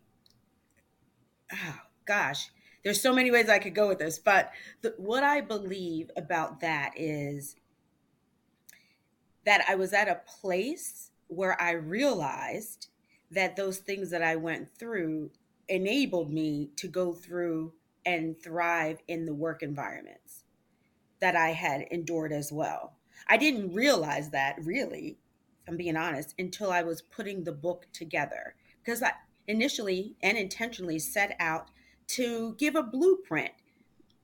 oh 1.52 1.78
gosh, 2.05 2.50
there's 2.85 3.00
so 3.00 3.14
many 3.14 3.31
ways 3.31 3.49
I 3.49 3.59
could 3.59 3.75
go 3.75 3.88
with 3.88 3.99
this, 3.99 4.19
but 4.19 4.50
the, 4.83 4.95
what 4.97 5.23
I 5.23 5.40
believe 5.40 6.11
about 6.17 6.61
that 6.61 6.93
is 6.97 7.57
that 9.45 9.64
I 9.69 9.75
was 9.75 9.93
at 9.93 10.09
a 10.09 10.21
place 10.40 11.11
where 11.28 11.61
I 11.61 11.73
realized 11.73 12.88
that 13.31 13.57
those 13.57 13.78
things 13.78 14.11
that 14.11 14.23
I 14.23 14.37
went 14.37 14.75
through 14.78 15.31
enabled 15.69 16.33
me 16.33 16.71
to 16.76 16.88
go 16.88 17.12
through 17.12 17.73
and 18.07 18.40
thrive 18.40 18.99
in 19.07 19.26
the 19.26 19.35
work 19.35 19.62
environments 19.62 20.45
that 21.21 21.37
I 21.37 21.50
had 21.50 21.83
endured 21.90 22.33
as 22.33 22.52
well. 22.52 22.95
I 23.26 23.37
didn't 23.37 23.75
realize 23.75 24.31
that 24.31 24.57
really, 24.62 25.19
I'm 25.67 25.76
being 25.76 25.97
honest, 25.97 26.35
until 26.38 26.71
I 26.71 26.83
was 26.83 27.02
putting 27.02 27.45
the 27.45 27.52
book 27.52 27.87
together 27.93 28.55
because 28.83 29.02
I 29.02 29.12
initially 29.49 30.14
and 30.23 30.38
intentionally 30.38 31.00
set 31.00 31.35
out 31.40 31.71
to 32.07 32.55
give 32.59 32.76
a 32.76 32.83
blueprint 32.83 33.50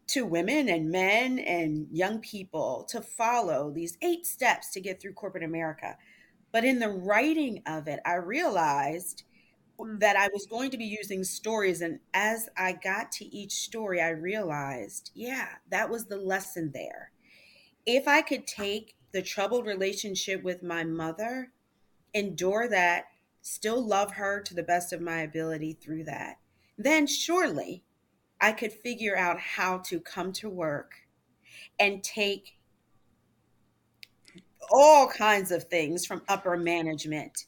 to 0.06 0.26
women 0.26 0.68
and 0.68 0.90
men 0.90 1.38
and 1.38 1.88
young 1.90 2.20
people 2.20 2.86
to 2.90 3.00
follow 3.00 3.70
these 3.70 3.96
eight 4.02 4.26
steps 4.26 4.70
to 4.70 4.80
get 4.80 5.00
through 5.00 5.14
corporate 5.14 5.42
America. 5.42 5.96
But 6.52 6.64
in 6.64 6.78
the 6.78 6.90
writing 6.90 7.62
of 7.66 7.88
it, 7.88 8.00
I 8.04 8.14
realized 8.14 9.24
hmm. 9.78 9.98
that 9.98 10.16
I 10.16 10.28
was 10.32 10.46
going 10.46 10.70
to 10.70 10.78
be 10.78 10.84
using 10.84 11.24
stories. 11.24 11.80
And 11.80 12.00
as 12.12 12.48
I 12.56 12.72
got 12.72 13.12
to 13.12 13.24
each 13.24 13.52
story, 13.52 14.00
I 14.00 14.10
realized, 14.10 15.10
yeah, 15.14 15.48
that 15.70 15.90
was 15.90 16.04
the 16.04 16.18
lesson 16.18 16.70
there. 16.72 17.10
If 17.86 18.06
I 18.06 18.22
could 18.22 18.46
take 18.46 18.94
the 19.12 19.22
troubled 19.22 19.66
relationship 19.66 20.42
with 20.42 20.62
my 20.62 20.84
mother, 20.84 21.52
endure 22.12 22.68
that, 22.68 23.04
still 23.44 23.86
love 23.86 24.12
her 24.12 24.40
to 24.40 24.54
the 24.54 24.62
best 24.62 24.90
of 24.92 25.02
my 25.02 25.20
ability 25.20 25.74
through 25.74 26.02
that, 26.02 26.38
then 26.78 27.06
surely 27.06 27.84
I 28.40 28.52
could 28.52 28.72
figure 28.72 29.16
out 29.16 29.38
how 29.38 29.78
to 29.78 30.00
come 30.00 30.32
to 30.34 30.48
work 30.48 30.94
and 31.78 32.02
take 32.02 32.58
all 34.70 35.06
kinds 35.06 35.50
of 35.50 35.64
things 35.64 36.06
from 36.06 36.22
upper 36.26 36.56
management 36.56 37.44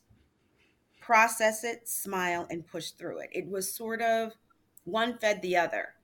process 1.00 1.64
it, 1.64 1.88
smile, 1.88 2.46
and 2.50 2.66
push 2.66 2.90
through 2.90 3.20
it. 3.20 3.30
It 3.32 3.48
was 3.48 3.72
sort 3.72 4.02
of 4.02 4.32
one 4.84 5.16
fed 5.16 5.40
the 5.40 5.56
other. 5.56 5.94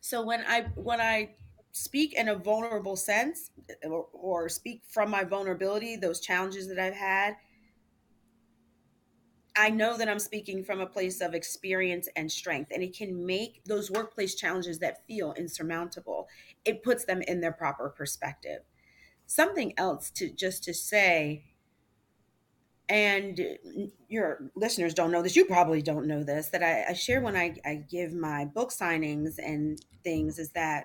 So 0.00 0.24
when 0.24 0.42
I 0.48 0.68
when 0.74 1.02
I 1.02 1.34
speak 1.72 2.14
in 2.14 2.28
a 2.28 2.34
vulnerable 2.34 2.96
sense 2.96 3.50
or, 3.84 4.06
or 4.14 4.48
speak 4.48 4.82
from 4.88 5.10
my 5.10 5.24
vulnerability, 5.24 5.96
those 5.96 6.20
challenges 6.20 6.66
that 6.68 6.78
I've 6.78 6.94
had, 6.94 7.36
I 9.56 9.70
know 9.70 9.96
that 9.96 10.08
I'm 10.08 10.18
speaking 10.18 10.62
from 10.62 10.80
a 10.80 10.86
place 10.86 11.20
of 11.22 11.34
experience 11.34 12.08
and 12.14 12.30
strength, 12.30 12.70
and 12.72 12.82
it 12.82 12.96
can 12.96 13.24
make 13.24 13.64
those 13.64 13.90
workplace 13.90 14.34
challenges 14.34 14.78
that 14.80 15.06
feel 15.06 15.32
insurmountable, 15.32 16.28
it 16.64 16.82
puts 16.82 17.04
them 17.04 17.22
in 17.22 17.40
their 17.40 17.52
proper 17.52 17.88
perspective. 17.88 18.60
Something 19.26 19.72
else 19.78 20.10
to 20.12 20.30
just 20.30 20.62
to 20.64 20.74
say 20.74 21.44
and 22.88 23.40
uh, 23.40 23.86
your 24.08 24.50
listeners 24.54 24.94
don't 24.94 25.10
know 25.10 25.22
this 25.22 25.34
you 25.34 25.44
probably 25.44 25.82
don't 25.82 26.06
know 26.06 26.22
this 26.22 26.48
that 26.50 26.62
i, 26.62 26.90
I 26.90 26.92
share 26.92 27.20
when 27.20 27.36
I, 27.36 27.56
I 27.64 27.82
give 27.90 28.12
my 28.12 28.44
book 28.44 28.70
signings 28.70 29.38
and 29.38 29.78
things 30.04 30.38
is 30.38 30.50
that 30.50 30.84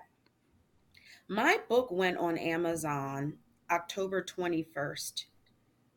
my 1.27 1.59
book 1.69 1.91
went 1.91 2.17
on 2.17 2.37
amazon 2.37 3.37
october 3.69 4.23
21st 4.23 5.25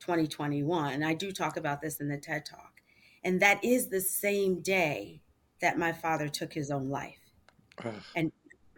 2021 0.01 1.03
i 1.03 1.15
do 1.15 1.33
talk 1.33 1.57
about 1.57 1.81
this 1.81 2.01
in 2.01 2.09
the 2.09 2.19
ted 2.19 2.45
talk 2.45 2.81
and 3.23 3.41
that 3.41 3.63
is 3.65 3.89
the 3.89 4.01
same 4.01 4.61
day 4.61 5.21
that 5.61 5.79
my 5.79 5.93
father 5.93 6.29
took 6.29 6.53
his 6.53 6.71
own 6.71 6.91
life. 6.91 7.33
And 8.15 8.33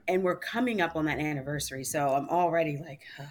and 0.08 0.23
we're 0.23 0.37
coming 0.37 0.80
up 0.80 0.94
on 0.94 1.06
that 1.06 1.18
anniversary 1.18 1.82
so 1.82 2.14
i'm 2.14 2.28
already 2.28 2.76
like 2.76 3.02
huh, 3.16 3.25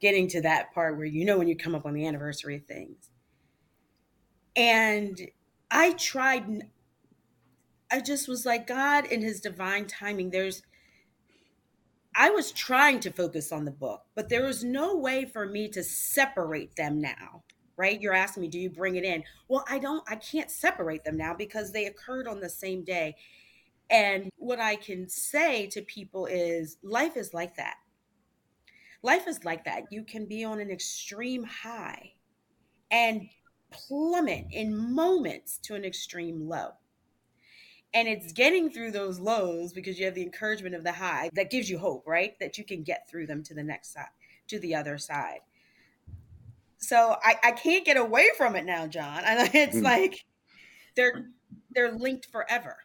getting 0.00 0.28
to 0.28 0.40
that 0.42 0.72
part 0.74 0.96
where 0.96 1.06
you 1.06 1.24
know 1.24 1.38
when 1.38 1.48
you 1.48 1.56
come 1.56 1.74
up 1.74 1.86
on 1.86 1.94
the 1.94 2.06
anniversary 2.06 2.56
of 2.56 2.64
things. 2.64 3.10
And 4.54 5.20
I 5.70 5.92
tried, 5.92 6.70
I 7.90 8.00
just 8.00 8.28
was 8.28 8.46
like, 8.46 8.66
God, 8.66 9.06
in 9.06 9.22
his 9.22 9.40
divine 9.40 9.86
timing, 9.86 10.30
there's, 10.30 10.62
I 12.18 12.30
was 12.30 12.50
trying 12.50 13.00
to 13.00 13.10
focus 13.12 13.52
on 13.52 13.66
the 13.66 13.70
book, 13.70 14.02
but 14.14 14.30
there 14.30 14.46
was 14.46 14.64
no 14.64 14.96
way 14.96 15.26
for 15.26 15.46
me 15.46 15.68
to 15.68 15.84
separate 15.84 16.74
them 16.74 16.98
now, 16.98 17.42
right? 17.76 18.00
You're 18.00 18.14
asking 18.14 18.40
me, 18.40 18.48
do 18.48 18.58
you 18.58 18.70
bring 18.70 18.96
it 18.96 19.04
in? 19.04 19.22
Well, 19.48 19.66
I 19.68 19.78
don't, 19.78 20.02
I 20.08 20.16
can't 20.16 20.50
separate 20.50 21.04
them 21.04 21.18
now 21.18 21.34
because 21.34 21.72
they 21.72 21.84
occurred 21.84 22.26
on 22.26 22.40
the 22.40 22.48
same 22.48 22.84
day. 22.84 23.16
And 23.90 24.30
what 24.38 24.58
I 24.58 24.76
can 24.76 25.10
say 25.10 25.66
to 25.68 25.82
people 25.82 26.24
is 26.24 26.78
life 26.82 27.18
is 27.18 27.34
like 27.34 27.56
that. 27.56 27.76
Life 29.02 29.28
is 29.28 29.44
like 29.44 29.66
that. 29.66 29.84
You 29.90 30.02
can 30.02 30.24
be 30.24 30.42
on 30.42 30.58
an 30.58 30.70
extreme 30.70 31.44
high 31.44 32.14
and 32.90 33.28
plummet 33.70 34.46
in 34.50 34.94
moments 34.94 35.58
to 35.64 35.74
an 35.74 35.84
extreme 35.84 36.48
low. 36.48 36.70
And 37.96 38.06
it's 38.06 38.34
getting 38.34 38.68
through 38.68 38.90
those 38.90 39.18
lows 39.18 39.72
because 39.72 39.98
you 39.98 40.04
have 40.04 40.14
the 40.14 40.22
encouragement 40.22 40.74
of 40.74 40.84
the 40.84 40.92
high 40.92 41.30
that 41.32 41.50
gives 41.50 41.70
you 41.70 41.78
hope, 41.78 42.06
right? 42.06 42.38
That 42.40 42.58
you 42.58 42.64
can 42.64 42.82
get 42.82 43.08
through 43.08 43.26
them 43.26 43.42
to 43.44 43.54
the 43.54 43.62
next 43.62 43.94
side, 43.94 44.04
to 44.48 44.58
the 44.58 44.74
other 44.74 44.98
side. 44.98 45.40
So 46.76 47.16
I, 47.22 47.36
I 47.42 47.52
can't 47.52 47.86
get 47.86 47.96
away 47.96 48.28
from 48.36 48.54
it 48.54 48.66
now, 48.66 48.86
John. 48.86 49.22
And 49.24 49.48
it's 49.54 49.78
mm. 49.78 49.82
like 49.82 50.26
they're 50.94 51.30
they're 51.70 51.92
linked 51.92 52.26
forever. 52.26 52.76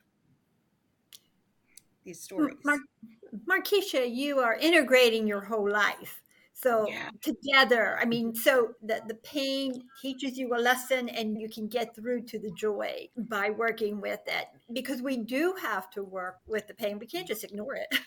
These 2.05 2.21
stories. 2.21 2.55
Mar- 2.63 2.77
Markiesha, 3.45 4.09
you 4.09 4.39
are 4.39 4.55
integrating 4.55 5.27
your 5.27 5.41
whole 5.41 5.69
life 5.69 6.20
so 6.61 6.87
yeah. 6.87 7.09
together, 7.21 7.97
I 7.99 8.05
mean, 8.05 8.35
so 8.35 8.73
the, 8.83 9.01
the 9.07 9.15
pain 9.15 9.83
teaches 10.01 10.37
you 10.37 10.53
a 10.55 10.59
lesson 10.59 11.09
and 11.09 11.39
you 11.39 11.49
can 11.49 11.67
get 11.67 11.95
through 11.95 12.23
to 12.23 12.39
the 12.39 12.51
joy 12.51 13.09
by 13.17 13.49
working 13.49 13.99
with 13.99 14.19
it 14.27 14.45
because 14.71 15.01
we 15.01 15.17
do 15.17 15.55
have 15.61 15.89
to 15.91 16.03
work 16.03 16.37
with 16.47 16.67
the 16.67 16.73
pain. 16.73 16.99
We 16.99 17.07
can't 17.07 17.27
just 17.27 17.43
ignore 17.43 17.75
it. 17.75 17.99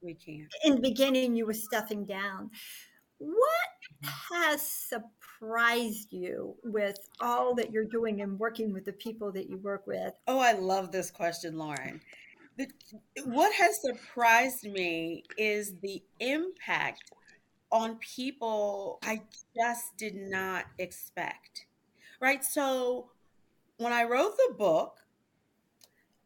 We 0.00 0.14
can't. 0.14 0.46
In 0.62 0.76
the 0.76 0.80
beginning, 0.80 1.34
you 1.34 1.44
were 1.44 1.52
stuffing 1.52 2.04
down. 2.04 2.50
What 3.18 3.38
mm-hmm. 4.04 4.34
has 4.34 4.62
surprised 4.62 6.12
you 6.12 6.54
with 6.62 6.98
all 7.20 7.54
that 7.56 7.72
you're 7.72 7.84
doing 7.84 8.20
and 8.20 8.38
working 8.38 8.72
with 8.72 8.84
the 8.84 8.92
people 8.92 9.32
that 9.32 9.50
you 9.50 9.58
work 9.58 9.88
with? 9.88 10.14
Oh, 10.28 10.38
I 10.38 10.52
love 10.52 10.92
this 10.92 11.10
question, 11.10 11.58
Lauren. 11.58 12.00
The, 12.56 12.68
what 13.24 13.52
has 13.54 13.80
surprised 13.80 14.64
me 14.64 15.24
is 15.36 15.74
the 15.80 16.00
impact 16.20 17.10
on 17.70 17.96
people 17.96 18.98
I 19.02 19.22
just 19.54 19.96
did 19.96 20.14
not 20.14 20.64
expect. 20.78 21.66
Right. 22.20 22.44
So 22.44 23.10
when 23.76 23.92
I 23.92 24.04
wrote 24.04 24.36
the 24.36 24.54
book, 24.54 24.98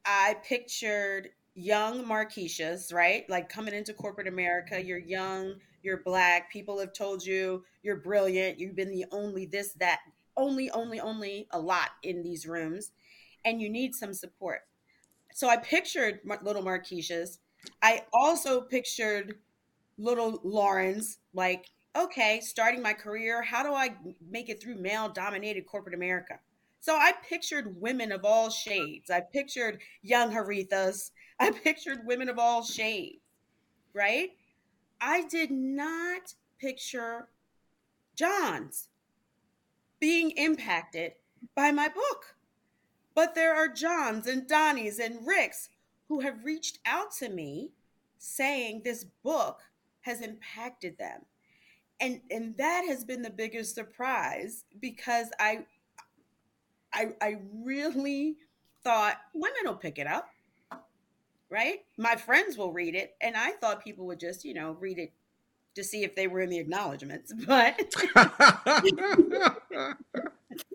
I 0.04 0.36
pictured 0.44 1.30
young 1.54 2.04
Markieshas, 2.04 2.92
right? 2.92 3.28
Like 3.28 3.48
coming 3.48 3.74
into 3.74 3.92
corporate 3.92 4.26
America, 4.26 4.82
you're 4.82 4.98
young, 4.98 5.54
you're 5.82 6.02
black, 6.02 6.50
people 6.50 6.78
have 6.80 6.92
told 6.92 7.24
you 7.24 7.64
you're 7.82 7.96
brilliant, 7.96 8.58
you've 8.58 8.76
been 8.76 8.90
the 8.90 9.04
only 9.12 9.46
this, 9.46 9.72
that, 9.74 10.00
only, 10.36 10.70
only, 10.70 10.98
only 11.00 11.46
a 11.50 11.58
lot 11.58 11.90
in 12.02 12.22
these 12.22 12.46
rooms, 12.46 12.92
and 13.44 13.60
you 13.60 13.68
need 13.68 13.94
some 13.94 14.14
support. 14.14 14.60
So 15.34 15.48
I 15.48 15.56
pictured 15.58 16.20
little 16.42 16.62
Markieshas. 16.62 17.38
I 17.82 18.04
also 18.12 18.60
pictured 18.60 19.36
little 19.98 20.40
Laurens, 20.42 21.18
like, 21.34 21.66
okay, 21.96 22.40
starting 22.40 22.82
my 22.82 22.92
career, 22.92 23.42
how 23.42 23.62
do 23.62 23.74
I 23.74 23.94
make 24.30 24.48
it 24.48 24.62
through 24.62 24.76
male 24.76 25.08
dominated 25.08 25.66
corporate 25.66 25.94
America? 25.94 26.38
So 26.80 26.96
I 26.96 27.12
pictured 27.28 27.80
women 27.80 28.10
of 28.10 28.24
all 28.24 28.50
shades. 28.50 29.10
I 29.10 29.20
pictured 29.20 29.80
young 30.02 30.32
Harithas. 30.32 31.10
I 31.38 31.50
pictured 31.64 32.00
women 32.04 32.28
of 32.28 32.38
all 32.38 32.64
shades, 32.64 33.20
right? 33.94 34.30
I 35.00 35.22
did 35.22 35.50
not 35.50 36.34
picture 36.58 37.28
Johns 38.16 38.88
being 40.00 40.32
impacted 40.32 41.12
by 41.54 41.70
my 41.70 41.88
book. 41.88 42.36
But 43.14 43.34
there 43.34 43.54
are 43.54 43.68
Johns 43.68 44.26
and 44.26 44.48
Donnies 44.48 44.98
and 44.98 45.26
Ricks 45.26 45.68
who 46.08 46.20
have 46.20 46.44
reached 46.44 46.78
out 46.86 47.12
to 47.18 47.28
me 47.28 47.70
saying 48.18 48.82
this 48.84 49.04
book 49.22 49.60
has 50.02 50.20
impacted 50.20 50.98
them. 50.98 51.22
And 52.00 52.20
and 52.30 52.56
that 52.56 52.84
has 52.86 53.04
been 53.04 53.22
the 53.22 53.30
biggest 53.30 53.74
surprise 53.74 54.64
because 54.80 55.28
I 55.38 55.64
I 56.92 57.12
I 57.20 57.36
really 57.64 58.36
thought 58.84 59.18
women 59.34 59.60
will 59.64 59.76
pick 59.76 59.98
it 59.98 60.06
up. 60.06 60.28
Right? 61.48 61.80
My 61.98 62.16
friends 62.16 62.56
will 62.56 62.72
read 62.72 62.94
it 62.94 63.14
and 63.20 63.36
I 63.36 63.50
thought 63.52 63.84
people 63.84 64.06
would 64.06 64.18
just, 64.18 64.42
you 64.44 64.54
know, 64.54 64.76
read 64.80 64.98
it 64.98 65.12
to 65.74 65.84
see 65.84 66.02
if 66.02 66.14
they 66.14 66.26
were 66.26 66.40
in 66.40 66.50
the 66.50 66.58
acknowledgments, 66.58 67.32
but 67.46 67.76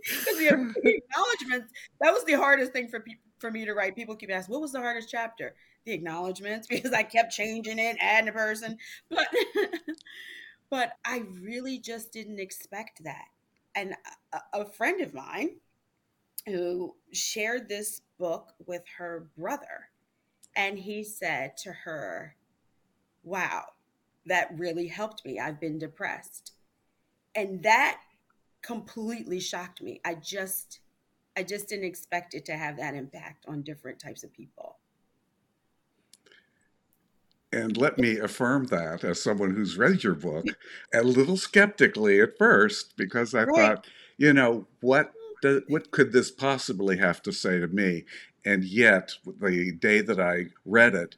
because 0.07 0.38
the 0.38 0.48
acknowledgments 0.84 1.74
that 2.00 2.13
was 2.13 2.24
the 2.25 2.34
hardest 2.34 2.74
thing 2.74 2.88
for 2.88 3.00
people 3.00 3.26
for 3.39 3.51
me 3.51 3.65
to 3.65 3.74
write. 3.74 3.96
People 3.96 4.15
keep 4.15 4.32
asking, 4.32 4.53
"What 4.53 4.62
was 4.62 4.72
the 4.72 4.82
hardest 4.82 5.10
chapter?" 5.10 5.56
The 5.86 5.94
acknowledgments, 5.94 6.67
because 6.70 6.94
I 6.94 7.03
kept 7.03 7.34
changing 7.34 7.79
it, 7.79 7.98
adding 8.00 8.29
a 8.29 8.34
person, 8.34 8.77
but 9.10 9.27
but 10.70 10.94
I 11.06 11.24
really 11.41 11.79
just 11.79 12.12
didn't 12.12 12.39
expect 12.39 13.03
that. 13.03 13.25
And 13.75 13.96
a, 14.34 14.39
a 14.53 14.65
friend 14.65 15.01
of 15.01 15.13
mine 15.13 15.58
who 16.46 16.96
shared 17.12 17.67
this 17.67 18.01
book 18.17 18.53
with 18.65 18.84
her 18.98 19.27
brother, 19.38 19.89
and 20.56 20.79
he 20.79 21.03
said 21.03 21.58
to 21.58 21.72
her, 21.72 22.36
"Wow, 23.24 23.65
that 24.25 24.58
really 24.58 24.88
helped 24.88 25.25
me. 25.25 25.39
I've 25.39 25.60
been 25.60 25.79
depressed," 25.79 26.53
and 27.36 27.63
that 27.63 28.01
completely 28.62 29.39
shocked 29.39 29.82
me. 29.82 30.01
I 30.03 30.15
just 30.15 30.79
I 31.38 31.44
just 31.44 31.70
didn't 31.70 31.86
expect 31.86 32.34
it 32.34 32.46
to 32.46 32.58
have 32.58 32.77
that 32.77 32.96
impact 32.96 33.46
on 33.48 33.62
different 33.62 34.00
types 34.00 34.24
of 34.24 34.34
people. 34.34 34.77
And 37.53 37.77
let 37.77 38.00
me 38.00 38.17
affirm 38.17 38.65
that 38.65 39.03
as 39.03 39.22
someone 39.22 39.51
who's 39.51 39.77
read 39.77 40.03
your 40.03 40.15
book, 40.15 40.46
a 40.91 41.03
little 41.03 41.38
skeptically 41.38 42.20
at 42.20 42.39
first, 42.39 42.98
because 42.98 43.36
I 43.36 43.44
right. 43.44 43.56
thought, 43.56 43.88
you 44.17 44.34
know, 44.34 44.65
what 44.82 45.13
do, 45.44 45.62
what 45.67 45.91
could 45.91 46.12
this 46.12 46.32
possibly 46.32 46.98
have 46.98 47.22
to 47.22 47.32
say 47.32 47.60
to 47.60 47.67
me? 47.67 48.06
And 48.44 48.63
yet, 48.63 49.13
the 49.24 49.72
day 49.74 50.01
that 50.01 50.20
I 50.20 50.48
read 50.65 50.96
it, 50.96 51.17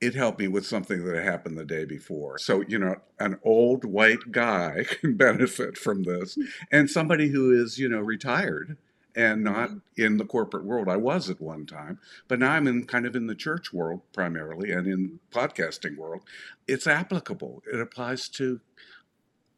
it 0.00 0.14
helped 0.14 0.38
me 0.38 0.46
with 0.46 0.66
something 0.66 1.04
that 1.04 1.22
happened 1.22 1.58
the 1.58 1.64
day 1.64 1.84
before. 1.84 2.38
So, 2.38 2.62
you 2.68 2.78
know, 2.78 2.96
an 3.18 3.40
old 3.42 3.84
white 3.84 4.30
guy 4.30 4.84
can 5.00 5.16
benefit 5.16 5.76
from 5.76 6.04
this, 6.04 6.36
hmm. 6.36 6.42
and 6.70 6.88
somebody 6.88 7.30
who 7.30 7.52
is, 7.52 7.78
you 7.78 7.88
know, 7.88 8.00
retired 8.00 8.78
and 9.14 9.44
not 9.44 9.68
mm-hmm. 9.68 10.02
in 10.02 10.16
the 10.16 10.24
corporate 10.24 10.64
world. 10.64 10.88
I 10.88 10.96
was 10.96 11.30
at 11.30 11.40
one 11.40 11.66
time, 11.66 11.98
but 12.28 12.38
now 12.38 12.52
I'm 12.52 12.66
in 12.66 12.84
kind 12.84 13.06
of 13.06 13.14
in 13.14 13.26
the 13.26 13.34
church 13.34 13.72
world 13.72 14.02
primarily 14.12 14.70
and 14.70 14.86
in 14.86 15.20
podcasting 15.30 15.96
world. 15.96 16.22
It's 16.66 16.86
applicable. 16.86 17.62
It 17.72 17.80
applies 17.80 18.28
to 18.30 18.60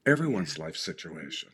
everyone's 0.07 0.59
life 0.59 0.77
situation. 0.77 1.51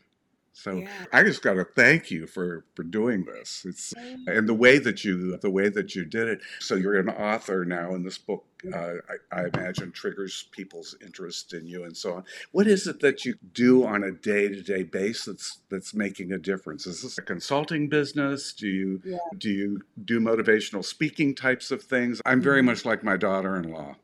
So 0.53 0.77
yeah. 0.77 0.89
I 1.13 1.23
just 1.23 1.41
got 1.41 1.53
to 1.53 1.63
thank 1.63 2.11
you 2.11 2.27
for 2.27 2.65
for 2.75 2.83
doing 2.83 3.25
this. 3.25 3.65
It's 3.67 3.93
and 4.27 4.47
the 4.47 4.53
way 4.53 4.79
that 4.79 5.03
you 5.03 5.37
the 5.37 5.49
way 5.49 5.69
that 5.69 5.95
you 5.95 6.05
did 6.05 6.27
it. 6.27 6.41
So 6.59 6.75
you're 6.75 6.99
an 6.99 7.09
author 7.09 7.63
now, 7.63 7.93
and 7.93 8.05
this 8.05 8.17
book, 8.17 8.45
uh, 8.73 8.95
I, 9.31 9.39
I, 9.39 9.45
imagine, 9.53 9.91
triggers 9.91 10.47
people's 10.51 10.95
interest 11.01 11.53
in 11.53 11.65
you 11.65 11.85
and 11.85 11.95
so 11.95 12.15
on. 12.15 12.25
What 12.51 12.67
is 12.67 12.85
it 12.85 12.99
that 12.99 13.23
you 13.23 13.35
do 13.53 13.85
on 13.85 14.03
a 14.03 14.11
day 14.11 14.49
to 14.49 14.61
day 14.61 14.83
basis 14.83 15.59
that's 15.69 15.93
making 15.93 16.33
a 16.33 16.37
difference? 16.37 16.85
Is 16.85 17.01
this 17.01 17.17
a 17.17 17.21
consulting 17.21 17.87
business? 17.87 18.53
Do 18.53 18.67
you 18.67 19.01
yeah. 19.05 19.17
do 19.37 19.49
you 19.49 19.81
do 20.03 20.19
motivational 20.19 20.83
speaking 20.83 21.33
types 21.33 21.71
of 21.71 21.81
things? 21.81 22.21
I'm 22.25 22.41
very 22.41 22.59
mm-hmm. 22.59 22.67
much 22.67 22.85
like 22.85 23.03
my 23.03 23.17
daughter 23.17 23.55
in 23.55 23.71
law. 23.71 23.95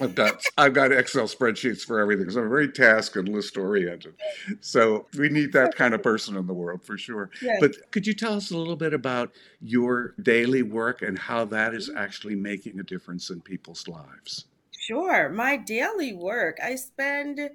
I've 0.00 0.14
got 0.14 0.42
I've 0.56 0.72
got 0.74 0.92
Excel 0.92 1.24
spreadsheets 1.24 1.82
for 1.82 2.00
everything. 2.00 2.30
So 2.30 2.40
I'm 2.40 2.48
very 2.48 2.68
task 2.68 3.16
and 3.16 3.28
list 3.28 3.56
oriented. 3.56 4.14
So 4.60 5.06
we 5.16 5.28
need 5.28 5.52
that 5.52 5.74
kind 5.74 5.94
of 5.94 6.02
person 6.02 6.36
in 6.36 6.46
the 6.46 6.54
world 6.54 6.82
for 6.84 6.96
sure. 6.96 7.30
Yes. 7.42 7.58
But 7.60 7.90
could 7.90 8.06
you 8.06 8.14
tell 8.14 8.34
us 8.34 8.50
a 8.50 8.56
little 8.56 8.76
bit 8.76 8.94
about 8.94 9.32
your 9.60 10.14
daily 10.22 10.62
work 10.62 11.02
and 11.02 11.18
how 11.18 11.44
that 11.46 11.74
is 11.74 11.88
mm-hmm. 11.88 11.98
actually 11.98 12.36
making 12.36 12.78
a 12.80 12.82
difference 12.82 13.30
in 13.30 13.40
people's 13.40 13.86
lives? 13.88 14.46
Sure. 14.70 15.28
My 15.30 15.56
daily 15.56 16.12
work, 16.12 16.58
I 16.62 16.74
spend 16.74 17.50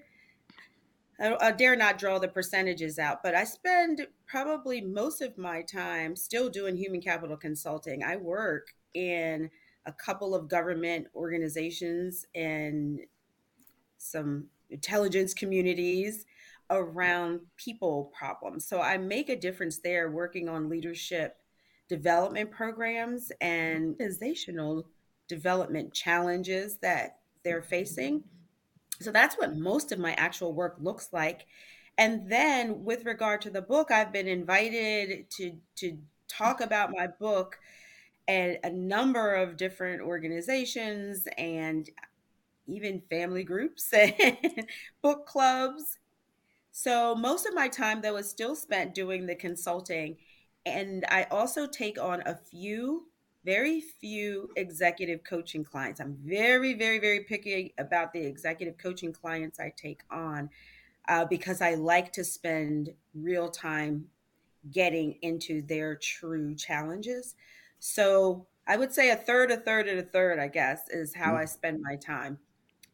I, 1.20 1.36
I 1.40 1.52
dare 1.52 1.76
not 1.76 1.98
draw 1.98 2.20
the 2.20 2.28
percentages 2.28 2.98
out, 2.98 3.22
but 3.24 3.36
I 3.36 3.44
spend 3.44 4.08
probably 4.28 4.82
most 4.82 5.22
of 5.22 5.38
my 5.38 5.62
time 5.62 6.16
still 6.16 6.50
doing 6.50 6.78
human 6.78 7.02
capital 7.02 7.38
consulting. 7.38 8.04
I 8.04 8.16
work 8.16 8.74
in 8.94 9.50
a 9.90 9.94
couple 9.94 10.36
of 10.36 10.48
government 10.48 11.08
organizations 11.16 12.26
and 12.36 13.00
some 13.98 14.46
intelligence 14.70 15.34
communities 15.34 16.26
around 16.70 17.40
people 17.58 18.12
problems. 18.16 18.68
So 18.68 18.80
I 18.80 18.98
make 18.98 19.30
a 19.30 19.36
difference 19.36 19.80
there 19.80 20.12
working 20.12 20.48
on 20.48 20.70
leadership 20.70 21.38
development 21.90 22.52
programs 22.52 23.32
and 23.42 23.96
organizational 24.00 24.86
development 25.28 25.92
challenges 25.92 26.78
that 26.78 27.18
they're 27.44 27.64
facing. 27.64 28.24
So 29.02 29.12
that's 29.12 29.36
what 29.36 29.58
most 29.58 29.92
of 29.92 29.98
my 29.98 30.14
actual 30.14 30.54
work 30.54 30.78
looks 30.80 31.10
like. 31.12 31.48
And 31.98 32.30
then 32.30 32.84
with 32.84 33.06
regard 33.06 33.42
to 33.42 33.50
the 33.50 33.62
book, 33.64 33.90
I've 33.90 34.14
been 34.14 34.28
invited 34.28 35.32
to 35.32 35.54
to 35.78 35.98
talk 36.28 36.62
about 36.62 36.92
my 36.92 37.08
book 37.08 37.58
and 38.30 38.60
a 38.64 38.70
number 38.70 39.34
of 39.34 39.58
different 39.58 40.02
organizations 40.02 41.28
and 41.40 41.90
even 42.68 43.02
family 43.10 43.44
groups 43.44 43.92
and 43.94 44.68
book 45.02 45.26
clubs. 45.26 45.98
So 46.72 47.16
most 47.16 47.48
of 47.48 47.56
my 47.56 47.68
time 47.68 48.02
though 48.02 48.18
is 48.18 48.30
still 48.30 48.56
spent 48.56 48.94
doing 48.94 49.26
the 49.26 49.34
consulting 49.34 50.18
and 50.64 51.06
I 51.10 51.24
also 51.32 51.66
take 51.66 52.00
on 52.00 52.22
a 52.28 52.36
few 52.36 53.08
very 53.46 53.82
few 53.82 54.52
executive 54.58 55.24
coaching 55.24 55.64
clients. 55.64 56.00
I'm 56.00 56.16
very 56.24 56.76
very 56.76 57.00
very 57.00 57.22
picky 57.22 57.74
about 57.80 58.14
the 58.14 58.24
executive 58.24 58.78
coaching 58.78 59.12
clients 59.12 59.60
I 59.60 59.74
take 59.76 60.02
on 60.12 60.52
uh, 61.08 61.26
because 61.26 61.62
I 61.62 61.74
like 61.74 62.14
to 62.14 62.24
spend 62.24 62.94
real 63.16 63.50
time 63.50 64.06
getting 64.72 65.18
into 65.24 65.64
their 65.64 65.96
true 65.96 66.54
challenges. 66.54 67.34
So 67.80 68.48
I 68.68 68.78
would 68.78 68.94
say 68.94 69.10
a 69.10 69.16
third, 69.16 69.52
a 69.52 69.58
third, 69.58 69.88
and 69.88 70.00
a 70.00 70.04
third, 70.04 70.40
I 70.40 70.48
guess, 70.48 70.88
is 70.90 71.14
how 71.14 71.34
mm. 71.34 71.40
I 71.40 71.46
spend 71.46 71.82
my 71.82 71.96
time. 71.96 72.38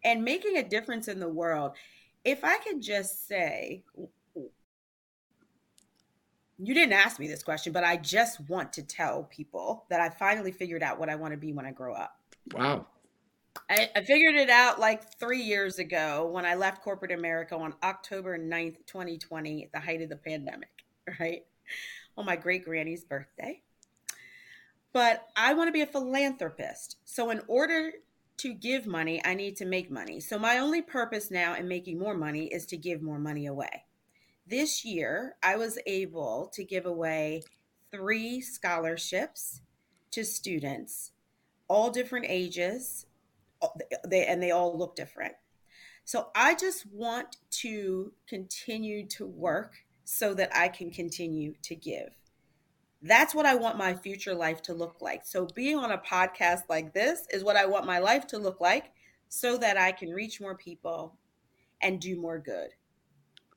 And 0.03 0.23
making 0.23 0.57
a 0.57 0.63
difference 0.63 1.07
in 1.07 1.19
the 1.19 1.27
world. 1.27 1.73
If 2.23 2.43
I 2.43 2.57
could 2.59 2.81
just 2.81 3.27
say, 3.27 3.83
you 6.57 6.73
didn't 6.73 6.93
ask 6.93 7.19
me 7.19 7.27
this 7.27 7.43
question, 7.43 7.73
but 7.73 7.83
I 7.83 7.97
just 7.97 8.39
want 8.47 8.73
to 8.73 8.83
tell 8.83 9.23
people 9.23 9.85
that 9.89 9.99
I 9.99 10.09
finally 10.09 10.51
figured 10.51 10.81
out 10.81 10.99
what 10.99 11.09
I 11.09 11.15
want 11.15 11.33
to 11.33 11.37
be 11.37 11.53
when 11.53 11.65
I 11.65 11.71
grow 11.71 11.93
up. 11.93 12.17
Wow. 12.53 12.87
I, 13.69 13.89
I, 13.95 14.03
figured 14.03 14.35
it 14.35 14.49
out 14.49 14.79
like 14.79 15.17
three 15.17 15.41
years 15.41 15.79
ago 15.79 16.29
when 16.31 16.45
I 16.45 16.55
left 16.55 16.83
corporate 16.83 17.11
America 17.11 17.55
on 17.55 17.73
October 17.83 18.37
9th, 18.37 18.85
2020, 18.85 19.63
at 19.63 19.71
the 19.71 19.79
height 19.79 20.01
of 20.01 20.09
the 20.09 20.17
pandemic, 20.17 20.69
right? 21.19 21.43
On 22.17 22.25
my 22.25 22.35
great 22.35 22.63
granny's 22.63 23.03
birthday 23.03 23.61
but 24.95 25.27
I 25.35 25.53
want 25.55 25.67
to 25.67 25.73
be 25.73 25.81
a 25.81 25.85
philanthropist. 25.85 26.95
So, 27.03 27.29
in 27.29 27.41
order 27.49 27.91
to 28.37 28.53
give 28.53 28.87
money, 28.87 29.21
I 29.25 29.33
need 29.33 29.57
to 29.57 29.65
make 29.65 29.91
money. 29.91 30.21
So, 30.21 30.39
my 30.39 30.57
only 30.57 30.81
purpose 30.81 31.29
now 31.29 31.53
in 31.53 31.67
making 31.67 31.99
more 31.99 32.15
money 32.15 32.45
is 32.45 32.65
to 32.67 32.77
give 32.77 33.01
more 33.01 33.19
money 33.19 33.45
away. 33.45 33.83
This 34.47 34.85
year, 34.85 35.35
I 35.43 35.57
was 35.57 35.77
able 35.85 36.49
to 36.53 36.63
give 36.63 36.85
away 36.85 37.43
three 37.91 38.39
scholarships 38.39 39.59
to 40.11 40.23
students, 40.23 41.11
all 41.67 41.89
different 41.89 42.27
ages, 42.29 43.05
they, 44.07 44.25
and 44.25 44.41
they 44.41 44.51
all 44.51 44.77
look 44.77 44.95
different. 44.95 45.33
So, 46.05 46.29
I 46.33 46.55
just 46.55 46.85
want 46.89 47.35
to 47.63 48.13
continue 48.29 49.05
to 49.07 49.27
work 49.27 49.73
so 50.05 50.33
that 50.35 50.55
I 50.55 50.69
can 50.69 50.89
continue 50.89 51.55
to 51.63 51.75
give. 51.75 52.15
That's 53.07 53.35
what 53.35 53.45
I 53.45 53.53
want 53.53 53.77
my 53.77 53.93
future 53.93 54.33
life 54.33 54.61
to 54.63 54.73
look 54.73 54.97
like. 54.99 55.25
So, 55.25 55.45
being 55.53 55.77
on 55.77 55.91
a 55.91 55.97
podcast 55.97 56.63
like 56.69 56.93
this 56.93 57.27
is 57.31 57.43
what 57.43 57.55
I 57.55 57.65
want 57.65 57.85
my 57.85 57.99
life 57.99 58.25
to 58.27 58.39
look 58.39 58.59
like 58.59 58.91
so 59.29 59.57
that 59.57 59.77
I 59.77 59.91
can 59.91 60.09
reach 60.09 60.41
more 60.41 60.55
people 60.55 61.15
and 61.81 61.99
do 61.99 62.19
more 62.19 62.39
good. 62.39 62.69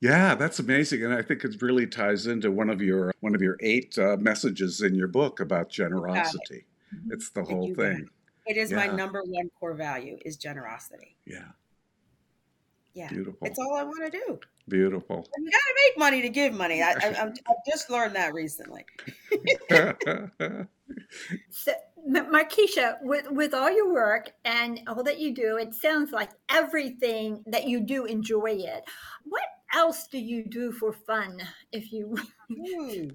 Yeah, 0.01 0.35
that's 0.35 0.59
amazing, 0.59 1.03
and 1.03 1.13
I 1.13 1.21
think 1.21 1.43
it 1.43 1.61
really 1.61 1.87
ties 1.87 2.27
into 2.27 2.51
one 2.51 2.69
of 2.69 2.81
your 2.81 3.11
one 3.21 3.33
of 3.33 3.41
your 3.41 3.57
eight 3.61 3.97
uh, 3.97 4.17
messages 4.17 4.81
in 4.81 4.93
your 4.93 5.07
book 5.07 5.39
about 5.39 5.69
generosity. 5.69 6.65
Mm-hmm. 6.95 7.13
It's 7.13 7.31
the 7.31 7.43
whole 7.43 7.73
thing. 7.73 8.07
It 8.45 8.55
is 8.55 8.71
yeah. 8.71 8.77
my 8.77 8.87
number 8.87 9.23
one 9.23 9.49
core 9.59 9.73
value 9.73 10.17
is 10.25 10.37
generosity. 10.37 11.17
Yeah. 11.25 11.49
Yeah, 12.93 13.09
Beautiful. 13.09 13.47
it's 13.47 13.59
all 13.59 13.75
I 13.75 13.83
want 13.83 14.11
to 14.11 14.17
do. 14.25 14.39
Beautiful. 14.67 15.27
And 15.35 15.45
you 15.45 15.51
got 15.51 15.57
to 15.57 15.75
make 15.87 15.97
money 15.97 16.21
to 16.21 16.29
give 16.29 16.53
money. 16.53 16.81
I, 16.81 16.91
I, 16.91 17.15
I'm, 17.19 17.29
I've 17.47 17.71
just 17.71 17.89
learned 17.89 18.15
that 18.15 18.33
recently. 18.33 18.85
So, 21.49 21.71
M- 22.07 22.31
Markiesha, 22.33 22.97
with, 23.01 23.29
with 23.31 23.53
all 23.53 23.71
your 23.71 23.93
work 23.93 24.31
and 24.45 24.81
all 24.87 25.03
that 25.03 25.19
you 25.19 25.33
do, 25.33 25.57
it 25.57 25.73
sounds 25.73 26.11
like 26.11 26.31
everything 26.49 27.43
that 27.47 27.67
you 27.67 27.79
do, 27.81 28.05
enjoy 28.05 28.51
it. 28.51 28.83
What 29.23 29.43
else 29.73 30.07
do 30.07 30.17
you 30.17 30.45
do 30.45 30.71
for 30.71 30.93
fun? 30.93 31.39
If 31.71 31.91
you, 31.91 32.17
Hmm. 32.49 33.09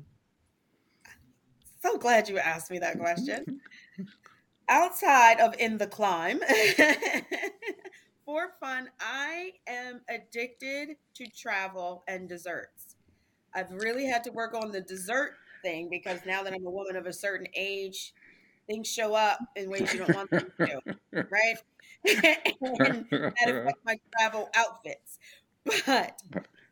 So 1.83 1.99
glad 1.99 2.29
you 2.29 2.39
asked 2.39 2.71
me 2.71 2.79
that 2.79 2.99
question. 2.99 3.61
Outside 4.69 5.41
of 5.41 5.55
In 5.59 5.77
the 5.77 5.87
Climb, 5.87 6.41
for 8.25 8.53
fun, 8.61 8.91
I 9.01 9.53
am 9.67 10.01
addicted 10.09 10.97
to 11.15 11.27
travel 11.27 12.05
and 12.09 12.29
desserts. 12.29 12.97
I've 13.55 13.71
really 13.71 14.07
had 14.07 14.25
to 14.25 14.31
work 14.31 14.55
on 14.55 14.73
the 14.73 14.81
dessert 14.81 15.35
thing 15.63 15.89
because 15.91 16.21
now 16.27 16.43
that 16.43 16.53
I'm 16.53 16.67
a 16.67 16.71
woman 16.71 16.97
of 16.97 17.07
a 17.07 17.13
certain 17.13 17.47
age, 17.55 18.13
things 18.67 18.89
show 18.89 19.15
up 19.15 19.39
in 19.57 19.71
ways 19.71 19.93
you 19.93 20.01
don't 20.01 20.15
want 20.15 20.31
them 20.31 20.53
to, 20.59 20.81
right? 21.13 21.57
and 22.05 23.07
that 23.11 23.49
affects 23.49 23.81
my 23.85 23.97
travel 24.19 24.51
outfits. 24.55 25.19
But 25.87 26.21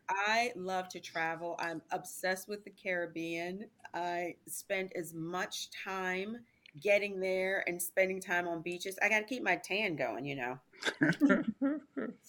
I 0.09 0.51
love 0.55 0.89
to 0.89 0.99
travel. 0.99 1.55
I'm 1.59 1.81
obsessed 1.91 2.47
with 2.47 2.63
the 2.63 2.71
Caribbean. 2.71 3.65
I 3.93 4.35
spend 4.47 4.91
as 4.95 5.13
much 5.13 5.69
time 5.71 6.37
getting 6.81 7.19
there 7.19 7.63
and 7.67 7.81
spending 7.81 8.19
time 8.19 8.47
on 8.47 8.61
beaches. 8.61 8.97
I 9.01 9.09
got 9.09 9.19
to 9.19 9.25
keep 9.25 9.43
my 9.43 9.55
tan 9.57 9.95
going, 9.95 10.25
you 10.25 10.35
know. 10.35 10.59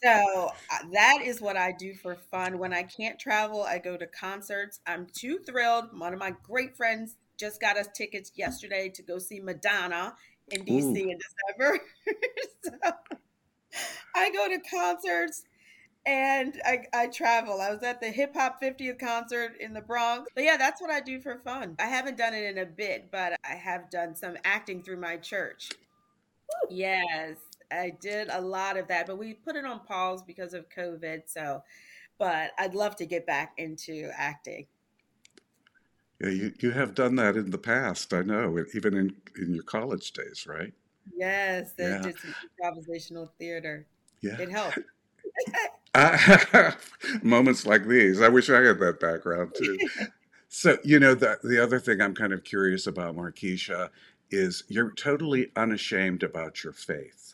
So 0.04 0.50
uh, 0.70 0.78
that 0.92 1.22
is 1.24 1.40
what 1.40 1.57
I 1.57 1.72
do 1.72 1.94
for 1.94 2.14
fun. 2.14 2.59
When 2.59 2.74
I 2.74 2.83
can't 2.83 3.18
travel, 3.18 3.62
I 3.62 3.78
go 3.78 3.96
to 3.96 4.07
concerts. 4.07 4.80
I'm 4.87 5.07
too 5.14 5.38
thrilled. 5.38 5.98
One 5.98 6.12
of 6.12 6.18
my 6.18 6.35
great 6.42 6.76
friends 6.76 7.16
just 7.38 7.59
got 7.59 7.78
us 7.78 7.88
tickets 7.94 8.30
yesterday 8.35 8.90
to 8.90 9.02
go 9.02 9.18
see 9.18 9.40
Madonna 9.40 10.14
in 10.50 10.62
DC 10.64 10.83
Ooh. 10.83 11.11
in 11.11 11.18
December. 11.18 11.80
so 12.64 12.70
I 14.14 14.30
go 14.30 14.48
to 14.48 14.59
concerts 14.68 15.44
and 16.06 16.60
I, 16.64 16.84
I 16.92 17.06
travel. 17.06 17.60
I 17.60 17.70
was 17.70 17.82
at 17.82 18.00
the 18.00 18.08
hip 18.08 18.34
hop 18.34 18.60
50th 18.60 18.98
concert 18.98 19.56
in 19.60 19.72
the 19.72 19.80
Bronx. 19.80 20.30
But 20.34 20.44
yeah, 20.44 20.56
that's 20.56 20.80
what 20.80 20.90
I 20.90 21.00
do 21.00 21.20
for 21.20 21.38
fun. 21.38 21.76
I 21.78 21.86
haven't 21.86 22.18
done 22.18 22.34
it 22.34 22.44
in 22.44 22.58
a 22.58 22.66
bit, 22.66 23.10
but 23.10 23.38
I 23.44 23.54
have 23.54 23.90
done 23.90 24.14
some 24.14 24.36
acting 24.44 24.82
through 24.82 25.00
my 25.00 25.16
church. 25.16 25.70
Yes, 26.68 27.36
I 27.72 27.92
did 28.00 28.28
a 28.30 28.40
lot 28.40 28.76
of 28.76 28.88
that, 28.88 29.06
but 29.06 29.18
we 29.18 29.34
put 29.34 29.56
it 29.56 29.64
on 29.64 29.80
pause 29.80 30.22
because 30.22 30.52
of 30.52 30.68
COVID. 30.68 31.22
So, 31.26 31.62
but 32.18 32.52
I'd 32.58 32.74
love 32.74 32.96
to 32.96 33.06
get 33.06 33.26
back 33.26 33.54
into 33.56 34.10
acting. 34.14 34.66
Yeah, 36.20 36.28
you, 36.28 36.52
you 36.60 36.70
have 36.70 36.94
done 36.94 37.16
that 37.16 37.36
in 37.36 37.50
the 37.50 37.58
past, 37.58 38.12
I 38.14 38.22
know, 38.22 38.62
even 38.74 38.94
in, 38.94 39.16
in 39.36 39.54
your 39.54 39.64
college 39.64 40.12
days, 40.12 40.46
right? 40.46 40.72
Yes, 41.16 41.72
I 41.78 41.82
Yeah. 41.82 42.02
did 42.02 42.18
some 42.18 42.34
improvisational 42.62 43.30
theater. 43.38 43.86
Yeah. 44.20 44.38
It 44.38 44.50
helped. 44.50 44.78
Ah, 45.94 46.76
moments 47.22 47.66
like 47.66 47.87
these. 47.87 48.20
I 48.20 48.28
wish 48.28 48.50
I 48.50 48.61
had 48.62 48.78
that 48.80 49.00
background 49.00 49.52
too. 49.57 49.78
So, 50.57 50.78
you 50.85 51.00
know, 51.00 51.14
the, 51.16 51.37
the 51.42 51.61
other 51.61 51.80
thing 51.80 52.00
I'm 52.00 52.14
kind 52.14 52.33
of 52.33 52.44
curious 52.44 52.87
about, 52.87 53.16
Markiesha, 53.16 53.90
is 54.30 54.62
you're 54.68 54.92
totally 54.92 55.50
unashamed 55.57 56.22
about 56.22 56.62
your 56.62 56.72
faith. 56.72 57.33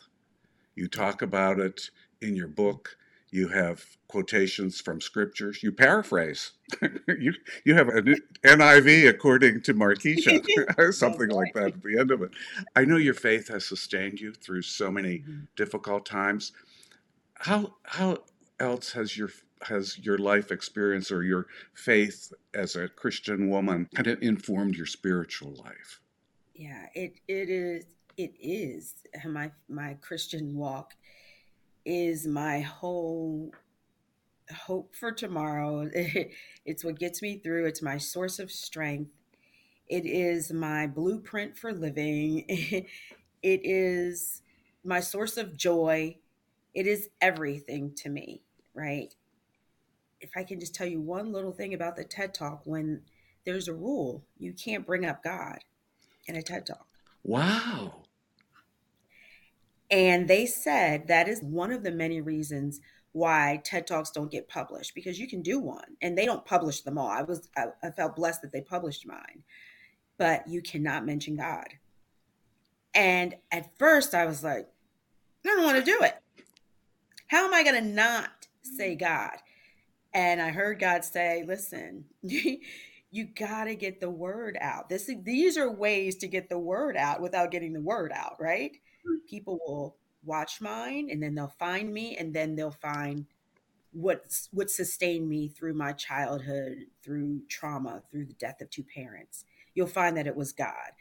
You 0.73 0.87
talk 0.87 1.21
about 1.21 1.59
it 1.59 1.91
in 2.23 2.35
your 2.35 2.47
book. 2.47 2.97
You 3.29 3.47
have 3.49 3.85
quotations 4.07 4.81
from 4.81 5.01
scriptures. 5.01 5.61
You 5.61 5.71
paraphrase. 5.71 6.53
you 7.07 7.33
you 7.63 7.75
have 7.75 7.89
an 7.89 8.15
NIV 8.43 9.09
according 9.09 9.61
to 9.63 9.75
Markiesha, 9.75 10.91
something 10.91 11.29
like 11.29 11.53
that 11.53 11.73
at 11.75 11.83
the 11.83 11.99
end 11.99 12.09
of 12.09 12.23
it. 12.23 12.31
I 12.75 12.85
know 12.85 12.97
your 12.97 13.13
faith 13.13 13.49
has 13.49 13.65
sustained 13.67 14.19
you 14.19 14.33
through 14.33 14.63
so 14.63 14.89
many 14.89 15.19
Mhm. 15.19 15.47
difficult 15.55 16.07
times. 16.07 16.53
How 17.35 17.75
how 17.83 18.23
else 18.61 18.91
has 18.93 19.17
your 19.17 19.29
has 19.63 19.97
your 19.99 20.17
life 20.17 20.51
experience 20.51 21.11
or 21.11 21.23
your 21.23 21.47
faith 21.73 22.33
as 22.53 22.75
a 22.75 22.87
Christian 22.87 23.49
woman 23.49 23.87
kind 23.93 24.07
of 24.07 24.21
informed 24.21 24.75
your 24.75 24.85
spiritual 24.85 25.53
life? 25.63 25.99
Yeah, 26.55 26.85
it 26.93 27.19
it 27.27 27.49
is 27.49 27.85
it 28.17 28.33
is 28.39 28.93
my 29.25 29.51
my 29.67 29.95
Christian 29.95 30.55
walk 30.55 30.93
is 31.85 32.27
my 32.27 32.61
whole 32.61 33.51
hope 34.51 34.95
for 34.95 35.11
tomorrow. 35.11 35.89
It's 36.65 36.83
what 36.83 36.99
gets 36.99 37.21
me 37.21 37.39
through. 37.39 37.65
It's 37.65 37.81
my 37.81 37.97
source 37.97 38.37
of 38.37 38.51
strength. 38.51 39.11
It 39.87 40.05
is 40.05 40.53
my 40.53 40.87
blueprint 40.87 41.57
for 41.57 41.73
living. 41.73 42.45
It 43.43 43.61
is 43.63 44.43
my 44.83 44.99
source 44.99 45.35
of 45.35 45.57
joy. 45.57 46.17
It 46.75 46.85
is 46.85 47.09
everything 47.19 47.93
to 47.95 48.09
me, 48.09 48.43
right? 48.73 49.13
If 50.19 50.31
I 50.35 50.43
can 50.43 50.59
just 50.59 50.75
tell 50.75 50.87
you 50.87 51.01
one 51.01 51.31
little 51.31 51.51
thing 51.51 51.73
about 51.73 51.95
the 51.95 52.03
TED 52.03 52.33
Talk, 52.33 52.61
when 52.65 53.01
there's 53.45 53.67
a 53.67 53.73
rule, 53.73 54.23
you 54.37 54.53
can't 54.53 54.85
bring 54.85 55.05
up 55.05 55.23
God 55.23 55.59
in 56.27 56.35
a 56.35 56.41
TED 56.41 56.65
Talk. 56.65 56.87
Wow. 57.23 58.03
And 59.89 60.27
they 60.27 60.45
said 60.45 61.07
that 61.07 61.27
is 61.27 61.41
one 61.41 61.71
of 61.71 61.83
the 61.83 61.91
many 61.91 62.21
reasons 62.21 62.79
why 63.11 63.61
TED 63.63 63.87
Talks 63.87 64.11
don't 64.11 64.31
get 64.31 64.47
published 64.47 64.95
because 64.95 65.19
you 65.19 65.27
can 65.27 65.41
do 65.41 65.59
one 65.59 65.97
and 66.01 66.17
they 66.17 66.25
don't 66.25 66.45
publish 66.45 66.81
them 66.81 66.97
all. 66.97 67.09
I 67.09 67.23
was 67.23 67.49
I, 67.57 67.65
I 67.83 67.91
felt 67.91 68.15
blessed 68.15 68.41
that 68.43 68.53
they 68.53 68.61
published 68.61 69.05
mine, 69.05 69.43
but 70.17 70.47
you 70.47 70.61
cannot 70.61 71.05
mention 71.05 71.35
God. 71.35 71.67
And 72.93 73.35
at 73.51 73.77
first 73.77 74.15
I 74.15 74.25
was 74.25 74.43
like, 74.43 74.67
I 75.45 75.49
don't 75.49 75.63
want 75.63 75.77
to 75.77 75.83
do 75.83 75.99
it. 76.03 76.15
How 77.27 77.45
am 77.45 77.53
I 77.53 77.63
going 77.63 77.81
to 77.81 77.89
not 77.89 78.47
say 78.63 78.95
God? 78.95 79.37
And 80.13 80.41
I 80.41 80.49
heard 80.49 80.79
God 80.79 81.05
say, 81.05 81.43
listen, 81.47 82.05
you 83.11 83.25
got 83.35 83.65
to 83.65 83.75
get 83.75 83.99
the 83.99 84.09
word 84.09 84.57
out. 84.59 84.89
This 84.89 85.09
these 85.23 85.57
are 85.57 85.71
ways 85.71 86.15
to 86.17 86.27
get 86.27 86.49
the 86.49 86.59
word 86.59 86.97
out 86.97 87.21
without 87.21 87.51
getting 87.51 87.73
the 87.73 87.81
word 87.81 88.11
out, 88.13 88.37
right? 88.39 88.71
Hmm. 89.05 89.17
People 89.29 89.59
will 89.65 89.97
watch 90.23 90.61
mine 90.61 91.09
and 91.11 91.21
then 91.21 91.35
they'll 91.35 91.53
find 91.59 91.93
me 91.93 92.15
and 92.17 92.33
then 92.33 92.55
they'll 92.55 92.71
find 92.71 93.25
what 93.91 94.23
what 94.51 94.69
sustained 94.69 95.27
me 95.27 95.49
through 95.49 95.73
my 95.73 95.91
childhood, 95.91 96.85
through 97.03 97.41
trauma, 97.49 98.01
through 98.09 98.25
the 98.25 98.33
death 98.33 98.61
of 98.61 98.69
two 98.69 98.83
parents. 98.83 99.45
You'll 99.73 99.87
find 99.87 100.15
that 100.17 100.27
it 100.27 100.35
was 100.35 100.53
God 100.53 100.91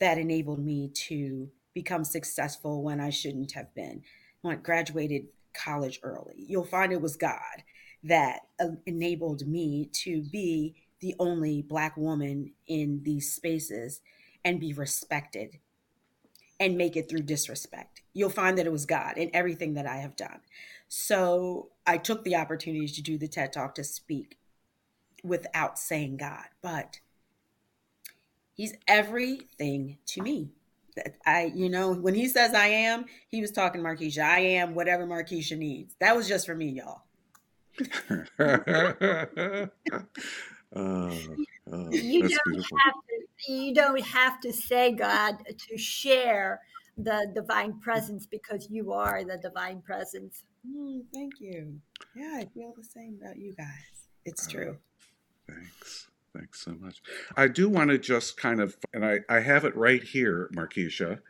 that 0.00 0.18
enabled 0.18 0.64
me 0.64 0.88
to 0.94 1.50
become 1.74 2.04
successful 2.04 2.82
when 2.82 3.00
I 3.00 3.10
shouldn't 3.10 3.52
have 3.52 3.74
been. 3.74 4.02
When 4.42 4.54
I 4.54 4.60
graduated 4.60 5.26
college 5.58 6.00
early, 6.02 6.34
you'll 6.36 6.64
find 6.64 6.92
it 6.92 7.00
was 7.00 7.16
God 7.16 7.64
that 8.04 8.40
uh, 8.60 8.68
enabled 8.86 9.46
me 9.46 9.90
to 9.92 10.22
be 10.22 10.76
the 11.00 11.14
only 11.18 11.62
black 11.62 11.96
woman 11.96 12.52
in 12.66 13.00
these 13.02 13.32
spaces 13.32 14.00
and 14.44 14.60
be 14.60 14.72
respected 14.72 15.58
and 16.60 16.76
make 16.76 16.96
it 16.96 17.08
through 17.08 17.22
disrespect. 17.22 18.02
You'll 18.12 18.30
find 18.30 18.58
that 18.58 18.66
it 18.66 18.72
was 18.72 18.86
God 18.86 19.16
in 19.16 19.30
everything 19.32 19.74
that 19.74 19.86
I 19.86 19.96
have 19.96 20.16
done. 20.16 20.40
So 20.88 21.70
I 21.86 21.98
took 21.98 22.24
the 22.24 22.36
opportunity 22.36 22.88
to 22.88 23.02
do 23.02 23.18
the 23.18 23.28
TED 23.28 23.52
Talk 23.52 23.74
to 23.76 23.84
speak 23.84 24.38
without 25.22 25.78
saying 25.78 26.16
God, 26.16 26.46
but 26.62 27.00
He's 28.54 28.74
everything 28.88 29.98
to 30.06 30.20
me. 30.22 30.50
That 31.04 31.14
I, 31.26 31.52
you 31.54 31.68
know, 31.68 31.92
when 31.94 32.14
he 32.14 32.28
says 32.28 32.54
I 32.54 32.66
am, 32.66 33.06
he 33.28 33.40
was 33.40 33.52
talking 33.52 33.80
Markiesha. 33.82 34.22
I 34.22 34.40
am 34.40 34.74
whatever 34.74 35.06
Markiesha 35.06 35.56
needs. 35.56 35.94
That 36.00 36.16
was 36.16 36.26
just 36.28 36.46
for 36.46 36.54
me, 36.54 36.70
y'all. 36.70 37.02
oh, 38.40 38.40
oh, 40.74 41.90
you 41.90 42.22
that's 42.22 42.34
don't 42.34 42.46
beautiful. 42.46 42.78
have 42.84 42.94
to, 42.94 43.52
you 43.52 43.74
don't 43.74 44.00
have 44.00 44.40
to 44.40 44.52
say 44.52 44.92
God 44.92 45.36
to 45.68 45.78
share 45.78 46.60
the 46.96 47.30
divine 47.34 47.78
presence 47.80 48.26
because 48.26 48.68
you 48.70 48.92
are 48.92 49.22
the 49.24 49.38
divine 49.38 49.80
presence. 49.82 50.42
Mm, 50.68 51.02
thank 51.14 51.34
you. 51.40 51.78
Yeah, 52.16 52.38
I 52.40 52.46
feel 52.52 52.74
the 52.76 52.82
same 52.84 53.18
about 53.22 53.36
you 53.38 53.54
guys. 53.56 54.08
It's 54.24 54.46
Uh, 54.46 54.50
true. 54.50 54.76
Thanks. 55.48 56.08
Thanks 56.36 56.60
so 56.60 56.72
much. 56.72 57.02
I 57.36 57.48
do 57.48 57.68
want 57.68 57.90
to 57.90 57.98
just 57.98 58.36
kind 58.36 58.60
of, 58.60 58.76
and 58.92 59.04
I, 59.04 59.20
I 59.28 59.40
have 59.40 59.64
it 59.64 59.76
right 59.76 60.02
here, 60.02 60.50
Markiesha. 60.54 61.20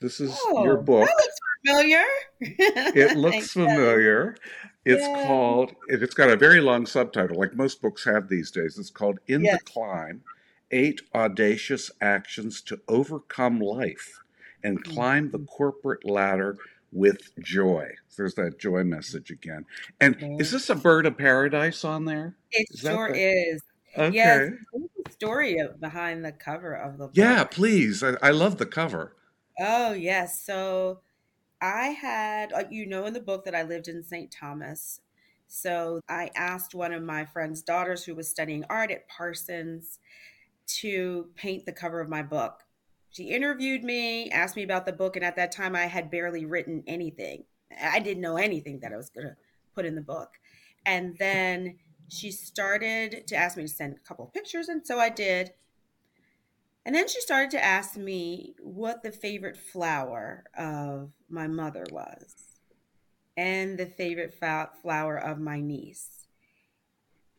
This 0.00 0.20
is 0.20 0.38
your 0.52 0.78
Oh, 0.78 0.82
book. 0.82 1.06
that 1.08 1.16
looks 1.16 1.38
familiar. 1.66 2.04
It 2.40 3.16
looks 3.18 3.52
familiar. 3.52 4.36
It's 4.84 5.02
Yeah. 5.02 5.26
called, 5.26 5.74
it- 5.88 6.02
it's 6.02 6.14
got 6.14 6.30
a 6.30 6.36
very 6.36 6.60
long 6.60 6.86
subtitle, 6.86 7.38
like 7.38 7.54
most 7.54 7.82
books 7.82 8.04
have 8.04 8.28
these 8.28 8.50
days. 8.50 8.78
It's 8.78 8.90
called 8.90 9.18
In 9.26 9.42
Yes. 9.44 9.58
the 9.58 9.70
Climb 9.72 10.22
Eight 10.70 11.02
Audacious 11.14 11.90
Actions 12.00 12.60
to 12.62 12.80
Overcome 12.88 13.58
Life 13.60 14.20
and. 14.62 14.84
Climb 14.84 15.30
the 15.30 15.38
mm-hmm. 15.38 15.46
Corporate 15.46 16.04
Ladder 16.08 16.56
with 16.92 17.30
joy. 17.40 17.90
There's 18.16 18.34
that 18.34 18.58
joy 18.58 18.84
message 18.84 19.30
again. 19.30 19.64
And 20.00 20.40
is 20.40 20.50
this 20.50 20.68
a 20.70 20.74
bird 20.74 21.06
of 21.06 21.16
paradise 21.16 21.84
on 21.84 22.04
there? 22.04 22.36
It 22.50 22.66
Is 22.70 22.80
sure 22.80 23.08
is. 23.14 23.62
Okay. 23.96 24.14
Yes, 24.14 24.50
the 24.72 25.12
story 25.12 25.58
behind 25.80 26.24
the 26.24 26.32
cover 26.32 26.74
of 26.74 26.98
the 26.98 27.06
book. 27.06 27.16
Yeah, 27.16 27.44
please. 27.44 28.02
I, 28.02 28.16
I 28.22 28.30
love 28.30 28.58
the 28.58 28.66
cover. 28.66 29.16
Oh, 29.58 29.92
yes. 29.92 30.42
So 30.44 31.00
I 31.60 31.88
had, 31.88 32.52
like 32.52 32.68
you 32.70 32.86
know, 32.86 33.06
in 33.06 33.12
the 33.12 33.20
book 33.20 33.44
that 33.44 33.54
I 33.54 33.62
lived 33.62 33.88
in 33.88 34.02
St. 34.02 34.30
Thomas. 34.30 35.00
So 35.48 36.00
I 36.08 36.30
asked 36.36 36.74
one 36.74 36.92
of 36.92 37.02
my 37.02 37.24
friend's 37.24 37.62
daughters 37.62 38.04
who 38.04 38.14
was 38.14 38.28
studying 38.28 38.64
art 38.70 38.90
at 38.92 39.08
Parsons 39.08 39.98
to 40.66 41.28
paint 41.34 41.66
the 41.66 41.72
cover 41.72 42.00
of 42.00 42.08
my 42.08 42.22
book. 42.22 42.62
She 43.10 43.24
interviewed 43.24 43.82
me, 43.82 44.30
asked 44.30 44.54
me 44.54 44.62
about 44.62 44.86
the 44.86 44.92
book, 44.92 45.16
and 45.16 45.24
at 45.24 45.34
that 45.36 45.50
time 45.50 45.74
I 45.74 45.86
had 45.86 46.10
barely 46.10 46.44
written 46.46 46.84
anything. 46.86 47.44
I 47.82 47.98
didn't 47.98 48.22
know 48.22 48.36
anything 48.36 48.78
that 48.80 48.92
I 48.92 48.96
was 48.96 49.10
going 49.10 49.26
to 49.26 49.36
put 49.74 49.84
in 49.84 49.96
the 49.96 50.00
book. 50.00 50.30
And 50.86 51.16
then 51.18 51.78
she 52.10 52.30
started 52.30 53.26
to 53.28 53.36
ask 53.36 53.56
me 53.56 53.62
to 53.62 53.68
send 53.68 53.96
a 53.96 54.08
couple 54.08 54.26
of 54.26 54.32
pictures, 54.32 54.68
and 54.68 54.86
so 54.86 54.98
I 54.98 55.08
did. 55.08 55.52
And 56.84 56.94
then 56.94 57.08
she 57.08 57.20
started 57.20 57.50
to 57.52 57.64
ask 57.64 57.96
me 57.96 58.54
what 58.60 59.02
the 59.02 59.12
favorite 59.12 59.56
flower 59.56 60.44
of 60.56 61.12
my 61.28 61.46
mother 61.46 61.86
was 61.90 62.34
and 63.36 63.78
the 63.78 63.86
favorite 63.86 64.34
flower 64.34 65.16
of 65.16 65.38
my 65.38 65.60
niece. 65.60 66.26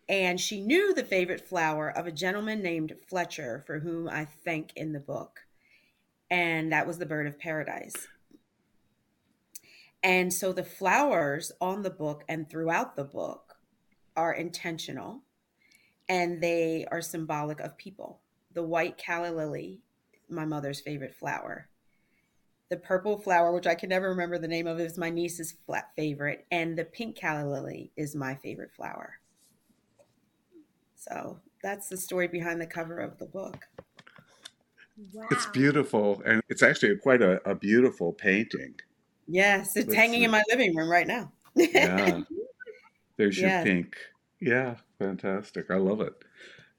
And 0.07 0.39
she 0.39 0.61
knew 0.61 0.93
the 0.93 1.03
favorite 1.03 1.47
flower 1.47 1.89
of 1.89 2.05
a 2.05 2.11
gentleman 2.11 2.61
named 2.61 2.93
Fletcher, 3.07 3.63
for 3.65 3.79
whom 3.79 4.09
I 4.09 4.25
thank 4.25 4.73
in 4.75 4.93
the 4.93 4.99
book. 4.99 5.41
And 6.29 6.71
that 6.71 6.87
was 6.87 6.97
the 6.97 7.05
bird 7.05 7.27
of 7.27 7.39
paradise. 7.39 8.07
And 10.03 10.33
so 10.33 10.53
the 10.53 10.63
flowers 10.63 11.51
on 11.61 11.83
the 11.83 11.89
book 11.89 12.23
and 12.27 12.49
throughout 12.49 12.95
the 12.95 13.03
book 13.03 13.50
are 14.15 14.33
intentional 14.33 15.21
and 16.09 16.41
they 16.41 16.85
are 16.91 17.01
symbolic 17.01 17.59
of 17.59 17.77
people. 17.77 18.19
The 18.53 18.63
white 18.63 18.97
calla 18.97 19.31
lily, 19.31 19.81
my 20.29 20.45
mother's 20.45 20.81
favorite 20.81 21.15
flower. 21.15 21.69
The 22.69 22.77
purple 22.77 23.17
flower, 23.17 23.53
which 23.53 23.67
I 23.67 23.75
can 23.75 23.89
never 23.89 24.09
remember 24.09 24.37
the 24.37 24.47
name 24.47 24.67
of, 24.67 24.79
is 24.79 24.97
my 24.97 25.09
niece's 25.09 25.55
favorite. 25.95 26.45
And 26.51 26.77
the 26.77 26.85
pink 26.85 27.17
calla 27.17 27.47
lily 27.47 27.91
is 27.95 28.15
my 28.15 28.35
favorite 28.35 28.71
flower. 28.73 29.19
So 30.95 31.39
that's 31.63 31.89
the 31.89 31.97
story 31.97 32.27
behind 32.27 32.61
the 32.61 32.67
cover 32.67 32.99
of 32.99 33.17
the 33.17 33.25
book. 33.25 33.67
Wow. 35.13 35.27
It's 35.31 35.45
beautiful. 35.47 36.21
And 36.25 36.41
it's 36.49 36.63
actually 36.63 36.95
quite 36.97 37.21
a, 37.21 37.41
a 37.49 37.55
beautiful 37.55 38.13
painting. 38.13 38.75
Yes, 39.27 39.75
it's 39.75 39.93
hanging 39.93 40.23
in 40.23 40.31
my 40.31 40.43
living 40.49 40.75
room 40.75 40.89
right 40.89 41.07
now. 41.07 41.31
yeah. 41.55 42.21
There's 43.21 43.37
your 43.37 43.63
pink. 43.63 43.95
Yeah, 44.39 44.77
fantastic. 44.97 45.69
I 45.69 45.75
love 45.75 46.01
it. 46.01 46.13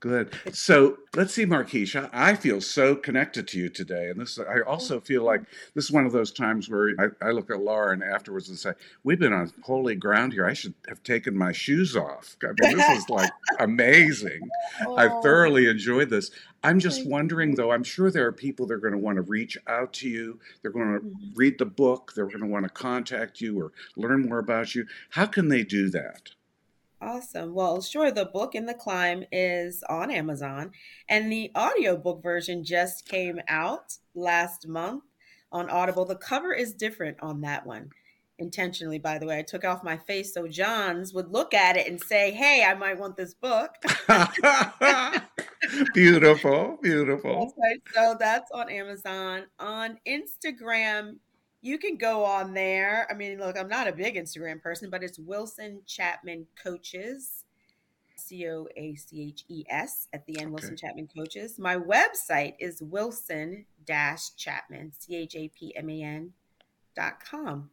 Good. 0.03 0.35
So 0.53 0.99
let's 1.15 1.33
see, 1.33 1.47
Markiesha. 1.47 2.11
I 2.13 2.35
feel 2.35 2.61
so 2.61 2.97
connected 2.97 3.47
to 3.47 3.59
you 3.61 3.69
today, 3.69 4.11
and 4.11 4.21
this. 4.21 4.37
I 4.37 4.63
also 4.63 4.99
feel 4.99 5.23
like 5.23 5.43
this 5.77 5.85
is 5.85 5.93
one 5.93 6.07
of 6.07 6.11
those 6.11 6.33
times 6.33 6.69
where 6.69 6.89
I, 6.99 7.29
I 7.29 7.31
look 7.31 7.53
at 7.53 7.61
Laura 7.61 7.93
and 7.93 8.03
afterwards 8.03 8.49
and 8.49 8.59
say, 8.59 8.73
"We've 9.05 9.21
been 9.21 9.33
on 9.33 9.53
holy 9.63 9.95
ground 9.95 10.33
here. 10.33 10.45
I 10.45 10.55
should 10.55 10.75
have 10.89 11.05
taken 11.05 11.39
my 11.39 11.53
shoes 11.53 11.97
off." 11.97 12.37
I 12.43 12.49
mean, 12.49 12.77
this 12.79 12.99
is 12.99 13.09
like 13.09 13.31
amazing. 13.61 14.41
Oh. 14.85 14.97
I 14.97 15.09
thoroughly 15.23 15.69
enjoyed 15.69 16.09
this. 16.09 16.31
I'm 16.65 16.81
just 16.81 17.07
wondering, 17.07 17.55
though. 17.55 17.71
I'm 17.71 17.85
sure 17.85 18.11
there 18.11 18.27
are 18.27 18.33
people 18.33 18.67
that 18.67 18.75
are 18.75 18.79
going 18.79 18.93
to 18.93 18.99
want 18.99 19.17
to 19.17 19.23
reach 19.23 19.59
out 19.67 19.93
to 19.95 20.09
you. 20.09 20.41
They're 20.61 20.73
going 20.73 20.95
to 20.95 21.01
mm-hmm. 21.01 21.35
read 21.35 21.59
the 21.59 21.67
book. 21.67 22.13
They're 22.15 22.27
going 22.27 22.41
to 22.41 22.47
want 22.47 22.65
to 22.65 22.71
contact 22.71 23.41
you 23.41 23.61
or 23.61 23.73
learn 23.97 24.23
more 24.29 24.39
about 24.39 24.75
you. 24.75 24.87
How 25.11 25.27
can 25.27 25.49
they 25.49 25.63
do 25.63 25.91
that? 25.91 26.31
Awesome. 27.03 27.53
Well, 27.53 27.83
sure. 27.83 28.13
The 28.13 28.27
book 28.27 28.55
in 28.55 28.67
the 28.67 28.75
climb 28.75 29.25
is 29.33 29.83
on 29.89 30.09
Amazon, 30.09 30.71
and 31.09 31.33
the 31.33 31.51
audiobook 31.59 32.23
version 32.23 32.63
just 32.63 33.09
came 33.09 33.41
out 33.49 33.99
last 34.15 34.69
month 34.69 35.03
on 35.51 35.69
Audible. 35.69 36.05
The 36.05 36.15
cover 36.15 36.53
is 36.53 36.73
different 36.73 37.17
on 37.21 37.41
that 37.41 37.67
one. 37.67 37.91
Intentionally, 38.39 39.01
by 39.01 39.19
the 39.19 39.27
way, 39.27 39.41
I 39.41 39.43
took 39.43 39.65
off 39.65 39.83
my 39.83 39.97
face 39.97 40.33
so 40.33 40.47
Johns 40.47 41.13
would 41.13 41.33
look 41.33 41.55
at 41.55 41.77
it 41.77 41.89
and 41.89 42.01
say, 42.01 42.31
Hey, 42.31 42.65
I 42.65 42.75
might 42.75 42.99
want 42.99 43.17
this 43.17 43.35
book. 43.35 43.71
beautiful, 45.95 46.79
beautiful. 46.83 47.53
Okay, 47.59 47.81
So 47.95 48.17
that's 48.19 48.51
on 48.53 48.71
Amazon. 48.71 49.47
On 49.59 49.99
Instagram, 50.07 51.17
you 51.63 51.79
can 51.79 51.97
go 51.97 52.25
on 52.25 52.53
there. 52.53 53.07
I 53.09 53.15
mean, 53.15 53.39
look, 53.39 53.57
I'm 53.57 53.69
not 53.69 53.87
a 53.87 53.93
big 53.93 54.17
Instagram 54.17 54.61
person, 54.61 54.91
but 54.91 55.05
it's 55.05 55.19
Wilson 55.19 55.81
Chapman 55.87 56.49
Coaches, 56.61 57.45
C 58.17 58.49
O 58.49 58.67
A 58.77 58.97
C 58.97 59.29
H 59.29 59.45
E 59.49 59.65
S 59.71 60.09
at 60.13 60.27
the 60.27 60.39
end, 60.39 60.49
okay. 60.49 60.53
Wilson 60.53 60.77
Chapman 60.77 61.09
Coaches. 61.17 61.59
My 61.59 61.77
website 61.77 62.55
is 62.59 62.83
wilson 62.83 63.65
chapman, 63.87 64.93
C 64.99 65.17
H 65.17 65.37
A 65.37 65.49
P 65.49 65.75
M 65.77 65.89
A 65.89 66.03
N 66.03 66.33
dot 66.97 67.25
com. 67.25 67.71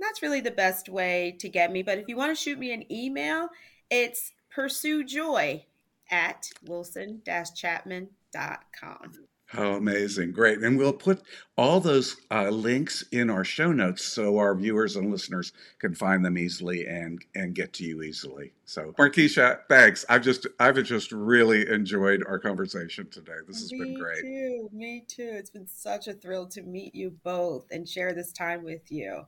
That's 0.00 0.22
really 0.22 0.40
the 0.40 0.50
best 0.50 0.88
way 0.88 1.36
to 1.40 1.48
get 1.48 1.72
me. 1.72 1.82
But 1.82 1.98
if 1.98 2.08
you 2.08 2.16
want 2.16 2.30
to 2.30 2.40
shoot 2.40 2.58
me 2.58 2.72
an 2.72 2.90
email, 2.92 3.48
it's 3.90 4.32
pursue 4.50 5.04
joy 5.04 5.64
at 6.10 6.48
wilson 6.66 7.22
chapman.com. 7.24 9.27
How 9.48 9.72
amazing. 9.72 10.32
Great. 10.32 10.58
And 10.58 10.76
we'll 10.76 10.92
put 10.92 11.22
all 11.56 11.80
those 11.80 12.18
uh, 12.30 12.50
links 12.50 13.02
in 13.12 13.30
our 13.30 13.44
show 13.44 13.72
notes 13.72 14.04
so 14.04 14.36
our 14.36 14.54
viewers 14.54 14.94
and 14.94 15.10
listeners 15.10 15.52
can 15.78 15.94
find 15.94 16.22
them 16.22 16.36
easily 16.36 16.86
and 16.86 17.24
and 17.34 17.54
get 17.54 17.72
to 17.74 17.84
you 17.84 18.02
easily. 18.02 18.52
So 18.66 18.92
Markiesha, 18.98 19.60
thanks. 19.66 20.04
I've 20.10 20.20
just 20.20 20.46
I've 20.60 20.82
just 20.82 21.12
really 21.12 21.66
enjoyed 21.66 22.22
our 22.28 22.38
conversation 22.38 23.08
today. 23.08 23.32
This 23.46 23.62
has 23.62 23.72
me 23.72 23.78
been 23.78 23.98
great. 23.98 24.22
Me 24.22 24.30
too. 24.30 24.68
Me 24.70 25.04
too. 25.08 25.30
It's 25.32 25.50
been 25.50 25.66
such 25.66 26.08
a 26.08 26.12
thrill 26.12 26.46
to 26.48 26.60
meet 26.60 26.94
you 26.94 27.16
both 27.24 27.64
and 27.70 27.88
share 27.88 28.12
this 28.12 28.32
time 28.32 28.62
with 28.62 28.92
you. 28.92 29.24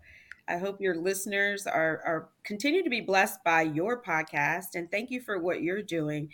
I 0.47 0.59
hope 0.59 0.83
your 0.83 0.97
listeners 0.97 1.67
are 1.67 2.03
are 2.05 2.29
continue 2.45 2.83
to 2.83 2.91
be 2.91 3.01
blessed 3.01 3.43
by 3.43 3.63
your 3.63 4.03
podcast 4.03 4.75
and 4.75 4.91
thank 4.91 5.11
you 5.11 5.23
for 5.23 5.39
what 5.39 5.63
you're 5.63 5.81
doing 5.81 6.29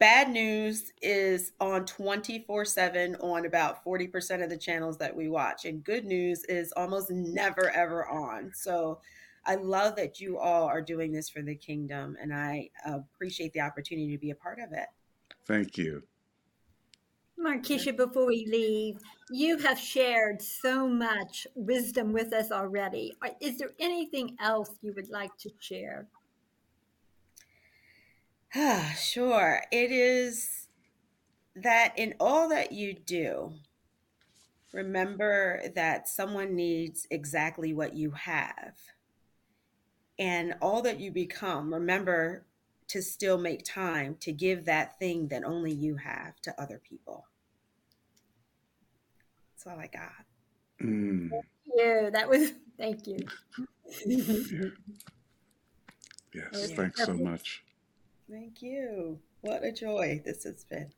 Bad 0.00 0.30
news 0.30 0.94
is 1.02 1.52
on 1.60 1.84
24 1.84 2.64
7 2.64 3.16
on 3.16 3.44
about 3.44 3.84
40% 3.84 4.42
of 4.42 4.48
the 4.48 4.56
channels 4.56 4.96
that 4.96 5.14
we 5.14 5.28
watch. 5.28 5.66
And 5.66 5.84
good 5.84 6.06
news 6.06 6.42
is 6.44 6.72
almost 6.74 7.10
never, 7.10 7.68
ever 7.68 8.08
on. 8.08 8.50
So 8.54 8.98
I 9.44 9.56
love 9.56 9.96
that 9.96 10.18
you 10.18 10.38
all 10.38 10.64
are 10.64 10.80
doing 10.80 11.12
this 11.12 11.28
for 11.28 11.42
the 11.42 11.54
kingdom. 11.54 12.16
And 12.18 12.32
I 12.32 12.70
appreciate 12.86 13.52
the 13.52 13.60
opportunity 13.60 14.10
to 14.12 14.18
be 14.18 14.30
a 14.30 14.34
part 14.34 14.58
of 14.58 14.72
it. 14.72 14.86
Thank 15.44 15.76
you. 15.76 16.02
Markiesha, 17.38 17.94
before 17.94 18.26
we 18.26 18.46
leave, 18.50 18.96
you 19.30 19.58
have 19.58 19.78
shared 19.78 20.40
so 20.40 20.88
much 20.88 21.46
wisdom 21.54 22.14
with 22.14 22.32
us 22.32 22.50
already. 22.50 23.12
Is 23.42 23.58
there 23.58 23.72
anything 23.78 24.34
else 24.40 24.70
you 24.80 24.94
would 24.94 25.10
like 25.10 25.36
to 25.40 25.50
share? 25.58 26.06
sure. 28.96 29.62
It 29.70 29.92
is 29.92 30.68
that 31.54 31.94
in 31.96 32.14
all 32.20 32.48
that 32.48 32.72
you 32.72 32.94
do, 32.94 33.52
remember 34.72 35.62
that 35.74 36.08
someone 36.08 36.54
needs 36.54 37.06
exactly 37.10 37.72
what 37.72 37.94
you 37.94 38.10
have. 38.12 38.74
And 40.18 40.54
all 40.60 40.82
that 40.82 41.00
you 41.00 41.10
become, 41.10 41.72
remember 41.72 42.44
to 42.88 43.00
still 43.00 43.38
make 43.38 43.64
time 43.64 44.16
to 44.20 44.32
give 44.32 44.64
that 44.66 44.98
thing 44.98 45.28
that 45.28 45.44
only 45.44 45.72
you 45.72 45.96
have 45.96 46.40
to 46.42 46.60
other 46.60 46.80
people. 46.82 47.26
That's 49.52 49.66
all 49.66 49.80
I 49.80 49.86
got. 49.86 50.26
Mm. 50.82 51.30
Thank 51.30 51.44
you. 51.66 52.10
That 52.12 52.28
was, 52.28 52.52
thank 52.76 53.06
you. 53.06 53.26
yes, 56.34 56.72
thanks 56.72 57.04
so 57.04 57.14
much. 57.14 57.62
Thank 58.30 58.62
you. 58.62 59.18
What 59.40 59.64
a 59.64 59.72
joy 59.72 60.22
this 60.24 60.44
has 60.44 60.62
been. 60.62 60.92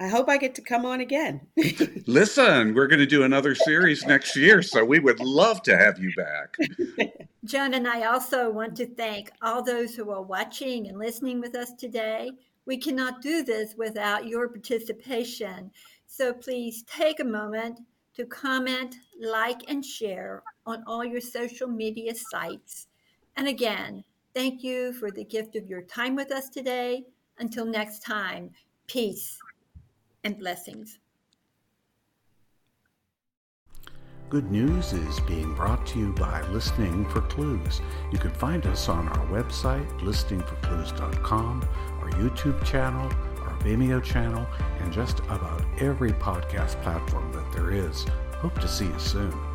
I 0.00 0.08
hope 0.08 0.28
I 0.28 0.38
get 0.38 0.56
to 0.56 0.62
come 0.62 0.84
on 0.84 1.00
again. 1.00 1.42
Listen, 2.06 2.74
we're 2.74 2.88
going 2.88 2.98
to 2.98 3.06
do 3.06 3.22
another 3.22 3.54
series 3.54 4.04
next 4.04 4.34
year, 4.34 4.60
so 4.60 4.84
we 4.84 4.98
would 4.98 5.20
love 5.20 5.62
to 5.62 5.76
have 5.76 6.00
you 6.00 6.12
back. 6.16 6.56
Jon 7.44 7.74
and 7.74 7.86
I 7.86 8.06
also 8.06 8.50
want 8.50 8.74
to 8.78 8.86
thank 8.86 9.30
all 9.40 9.62
those 9.62 9.94
who 9.94 10.10
are 10.10 10.22
watching 10.22 10.88
and 10.88 10.98
listening 10.98 11.40
with 11.40 11.54
us 11.54 11.72
today. 11.74 12.32
We 12.66 12.76
cannot 12.76 13.22
do 13.22 13.44
this 13.44 13.76
without 13.78 14.26
your 14.26 14.48
participation. 14.48 15.70
So 16.08 16.32
please 16.32 16.82
take 16.88 17.20
a 17.20 17.24
moment 17.24 17.78
to 18.16 18.26
comment, 18.26 18.96
like, 19.20 19.62
and 19.68 19.84
share 19.84 20.42
on 20.66 20.82
all 20.88 21.04
your 21.04 21.20
social 21.20 21.68
media 21.68 22.14
sites. 22.16 22.88
And 23.36 23.46
again, 23.46 24.02
Thank 24.34 24.64
you 24.64 24.92
for 24.92 25.12
the 25.12 25.24
gift 25.24 25.54
of 25.54 25.68
your 25.68 25.82
time 25.82 26.16
with 26.16 26.32
us 26.32 26.48
today. 26.48 27.04
Until 27.38 27.64
next 27.64 28.00
time, 28.00 28.50
peace 28.88 29.38
and 30.24 30.38
blessings. 30.38 30.98
Good 34.30 34.50
News 34.50 34.92
is 34.92 35.20
being 35.20 35.54
brought 35.54 35.86
to 35.88 35.98
you 36.00 36.12
by 36.12 36.42
Listening 36.48 37.08
for 37.10 37.20
Clues. 37.20 37.80
You 38.10 38.18
can 38.18 38.32
find 38.32 38.66
us 38.66 38.88
on 38.88 39.06
our 39.06 39.26
website, 39.26 39.88
listeningforclues.com, 40.00 41.68
our 42.00 42.10
YouTube 42.10 42.64
channel, 42.64 43.06
our 43.42 43.56
Vimeo 43.58 44.02
channel, 44.02 44.44
and 44.80 44.92
just 44.92 45.20
about 45.20 45.62
every 45.78 46.12
podcast 46.12 46.82
platform 46.82 47.32
that 47.32 47.52
there 47.52 47.70
is. 47.70 48.04
Hope 48.38 48.58
to 48.60 48.66
see 48.66 48.86
you 48.86 48.98
soon. 48.98 49.53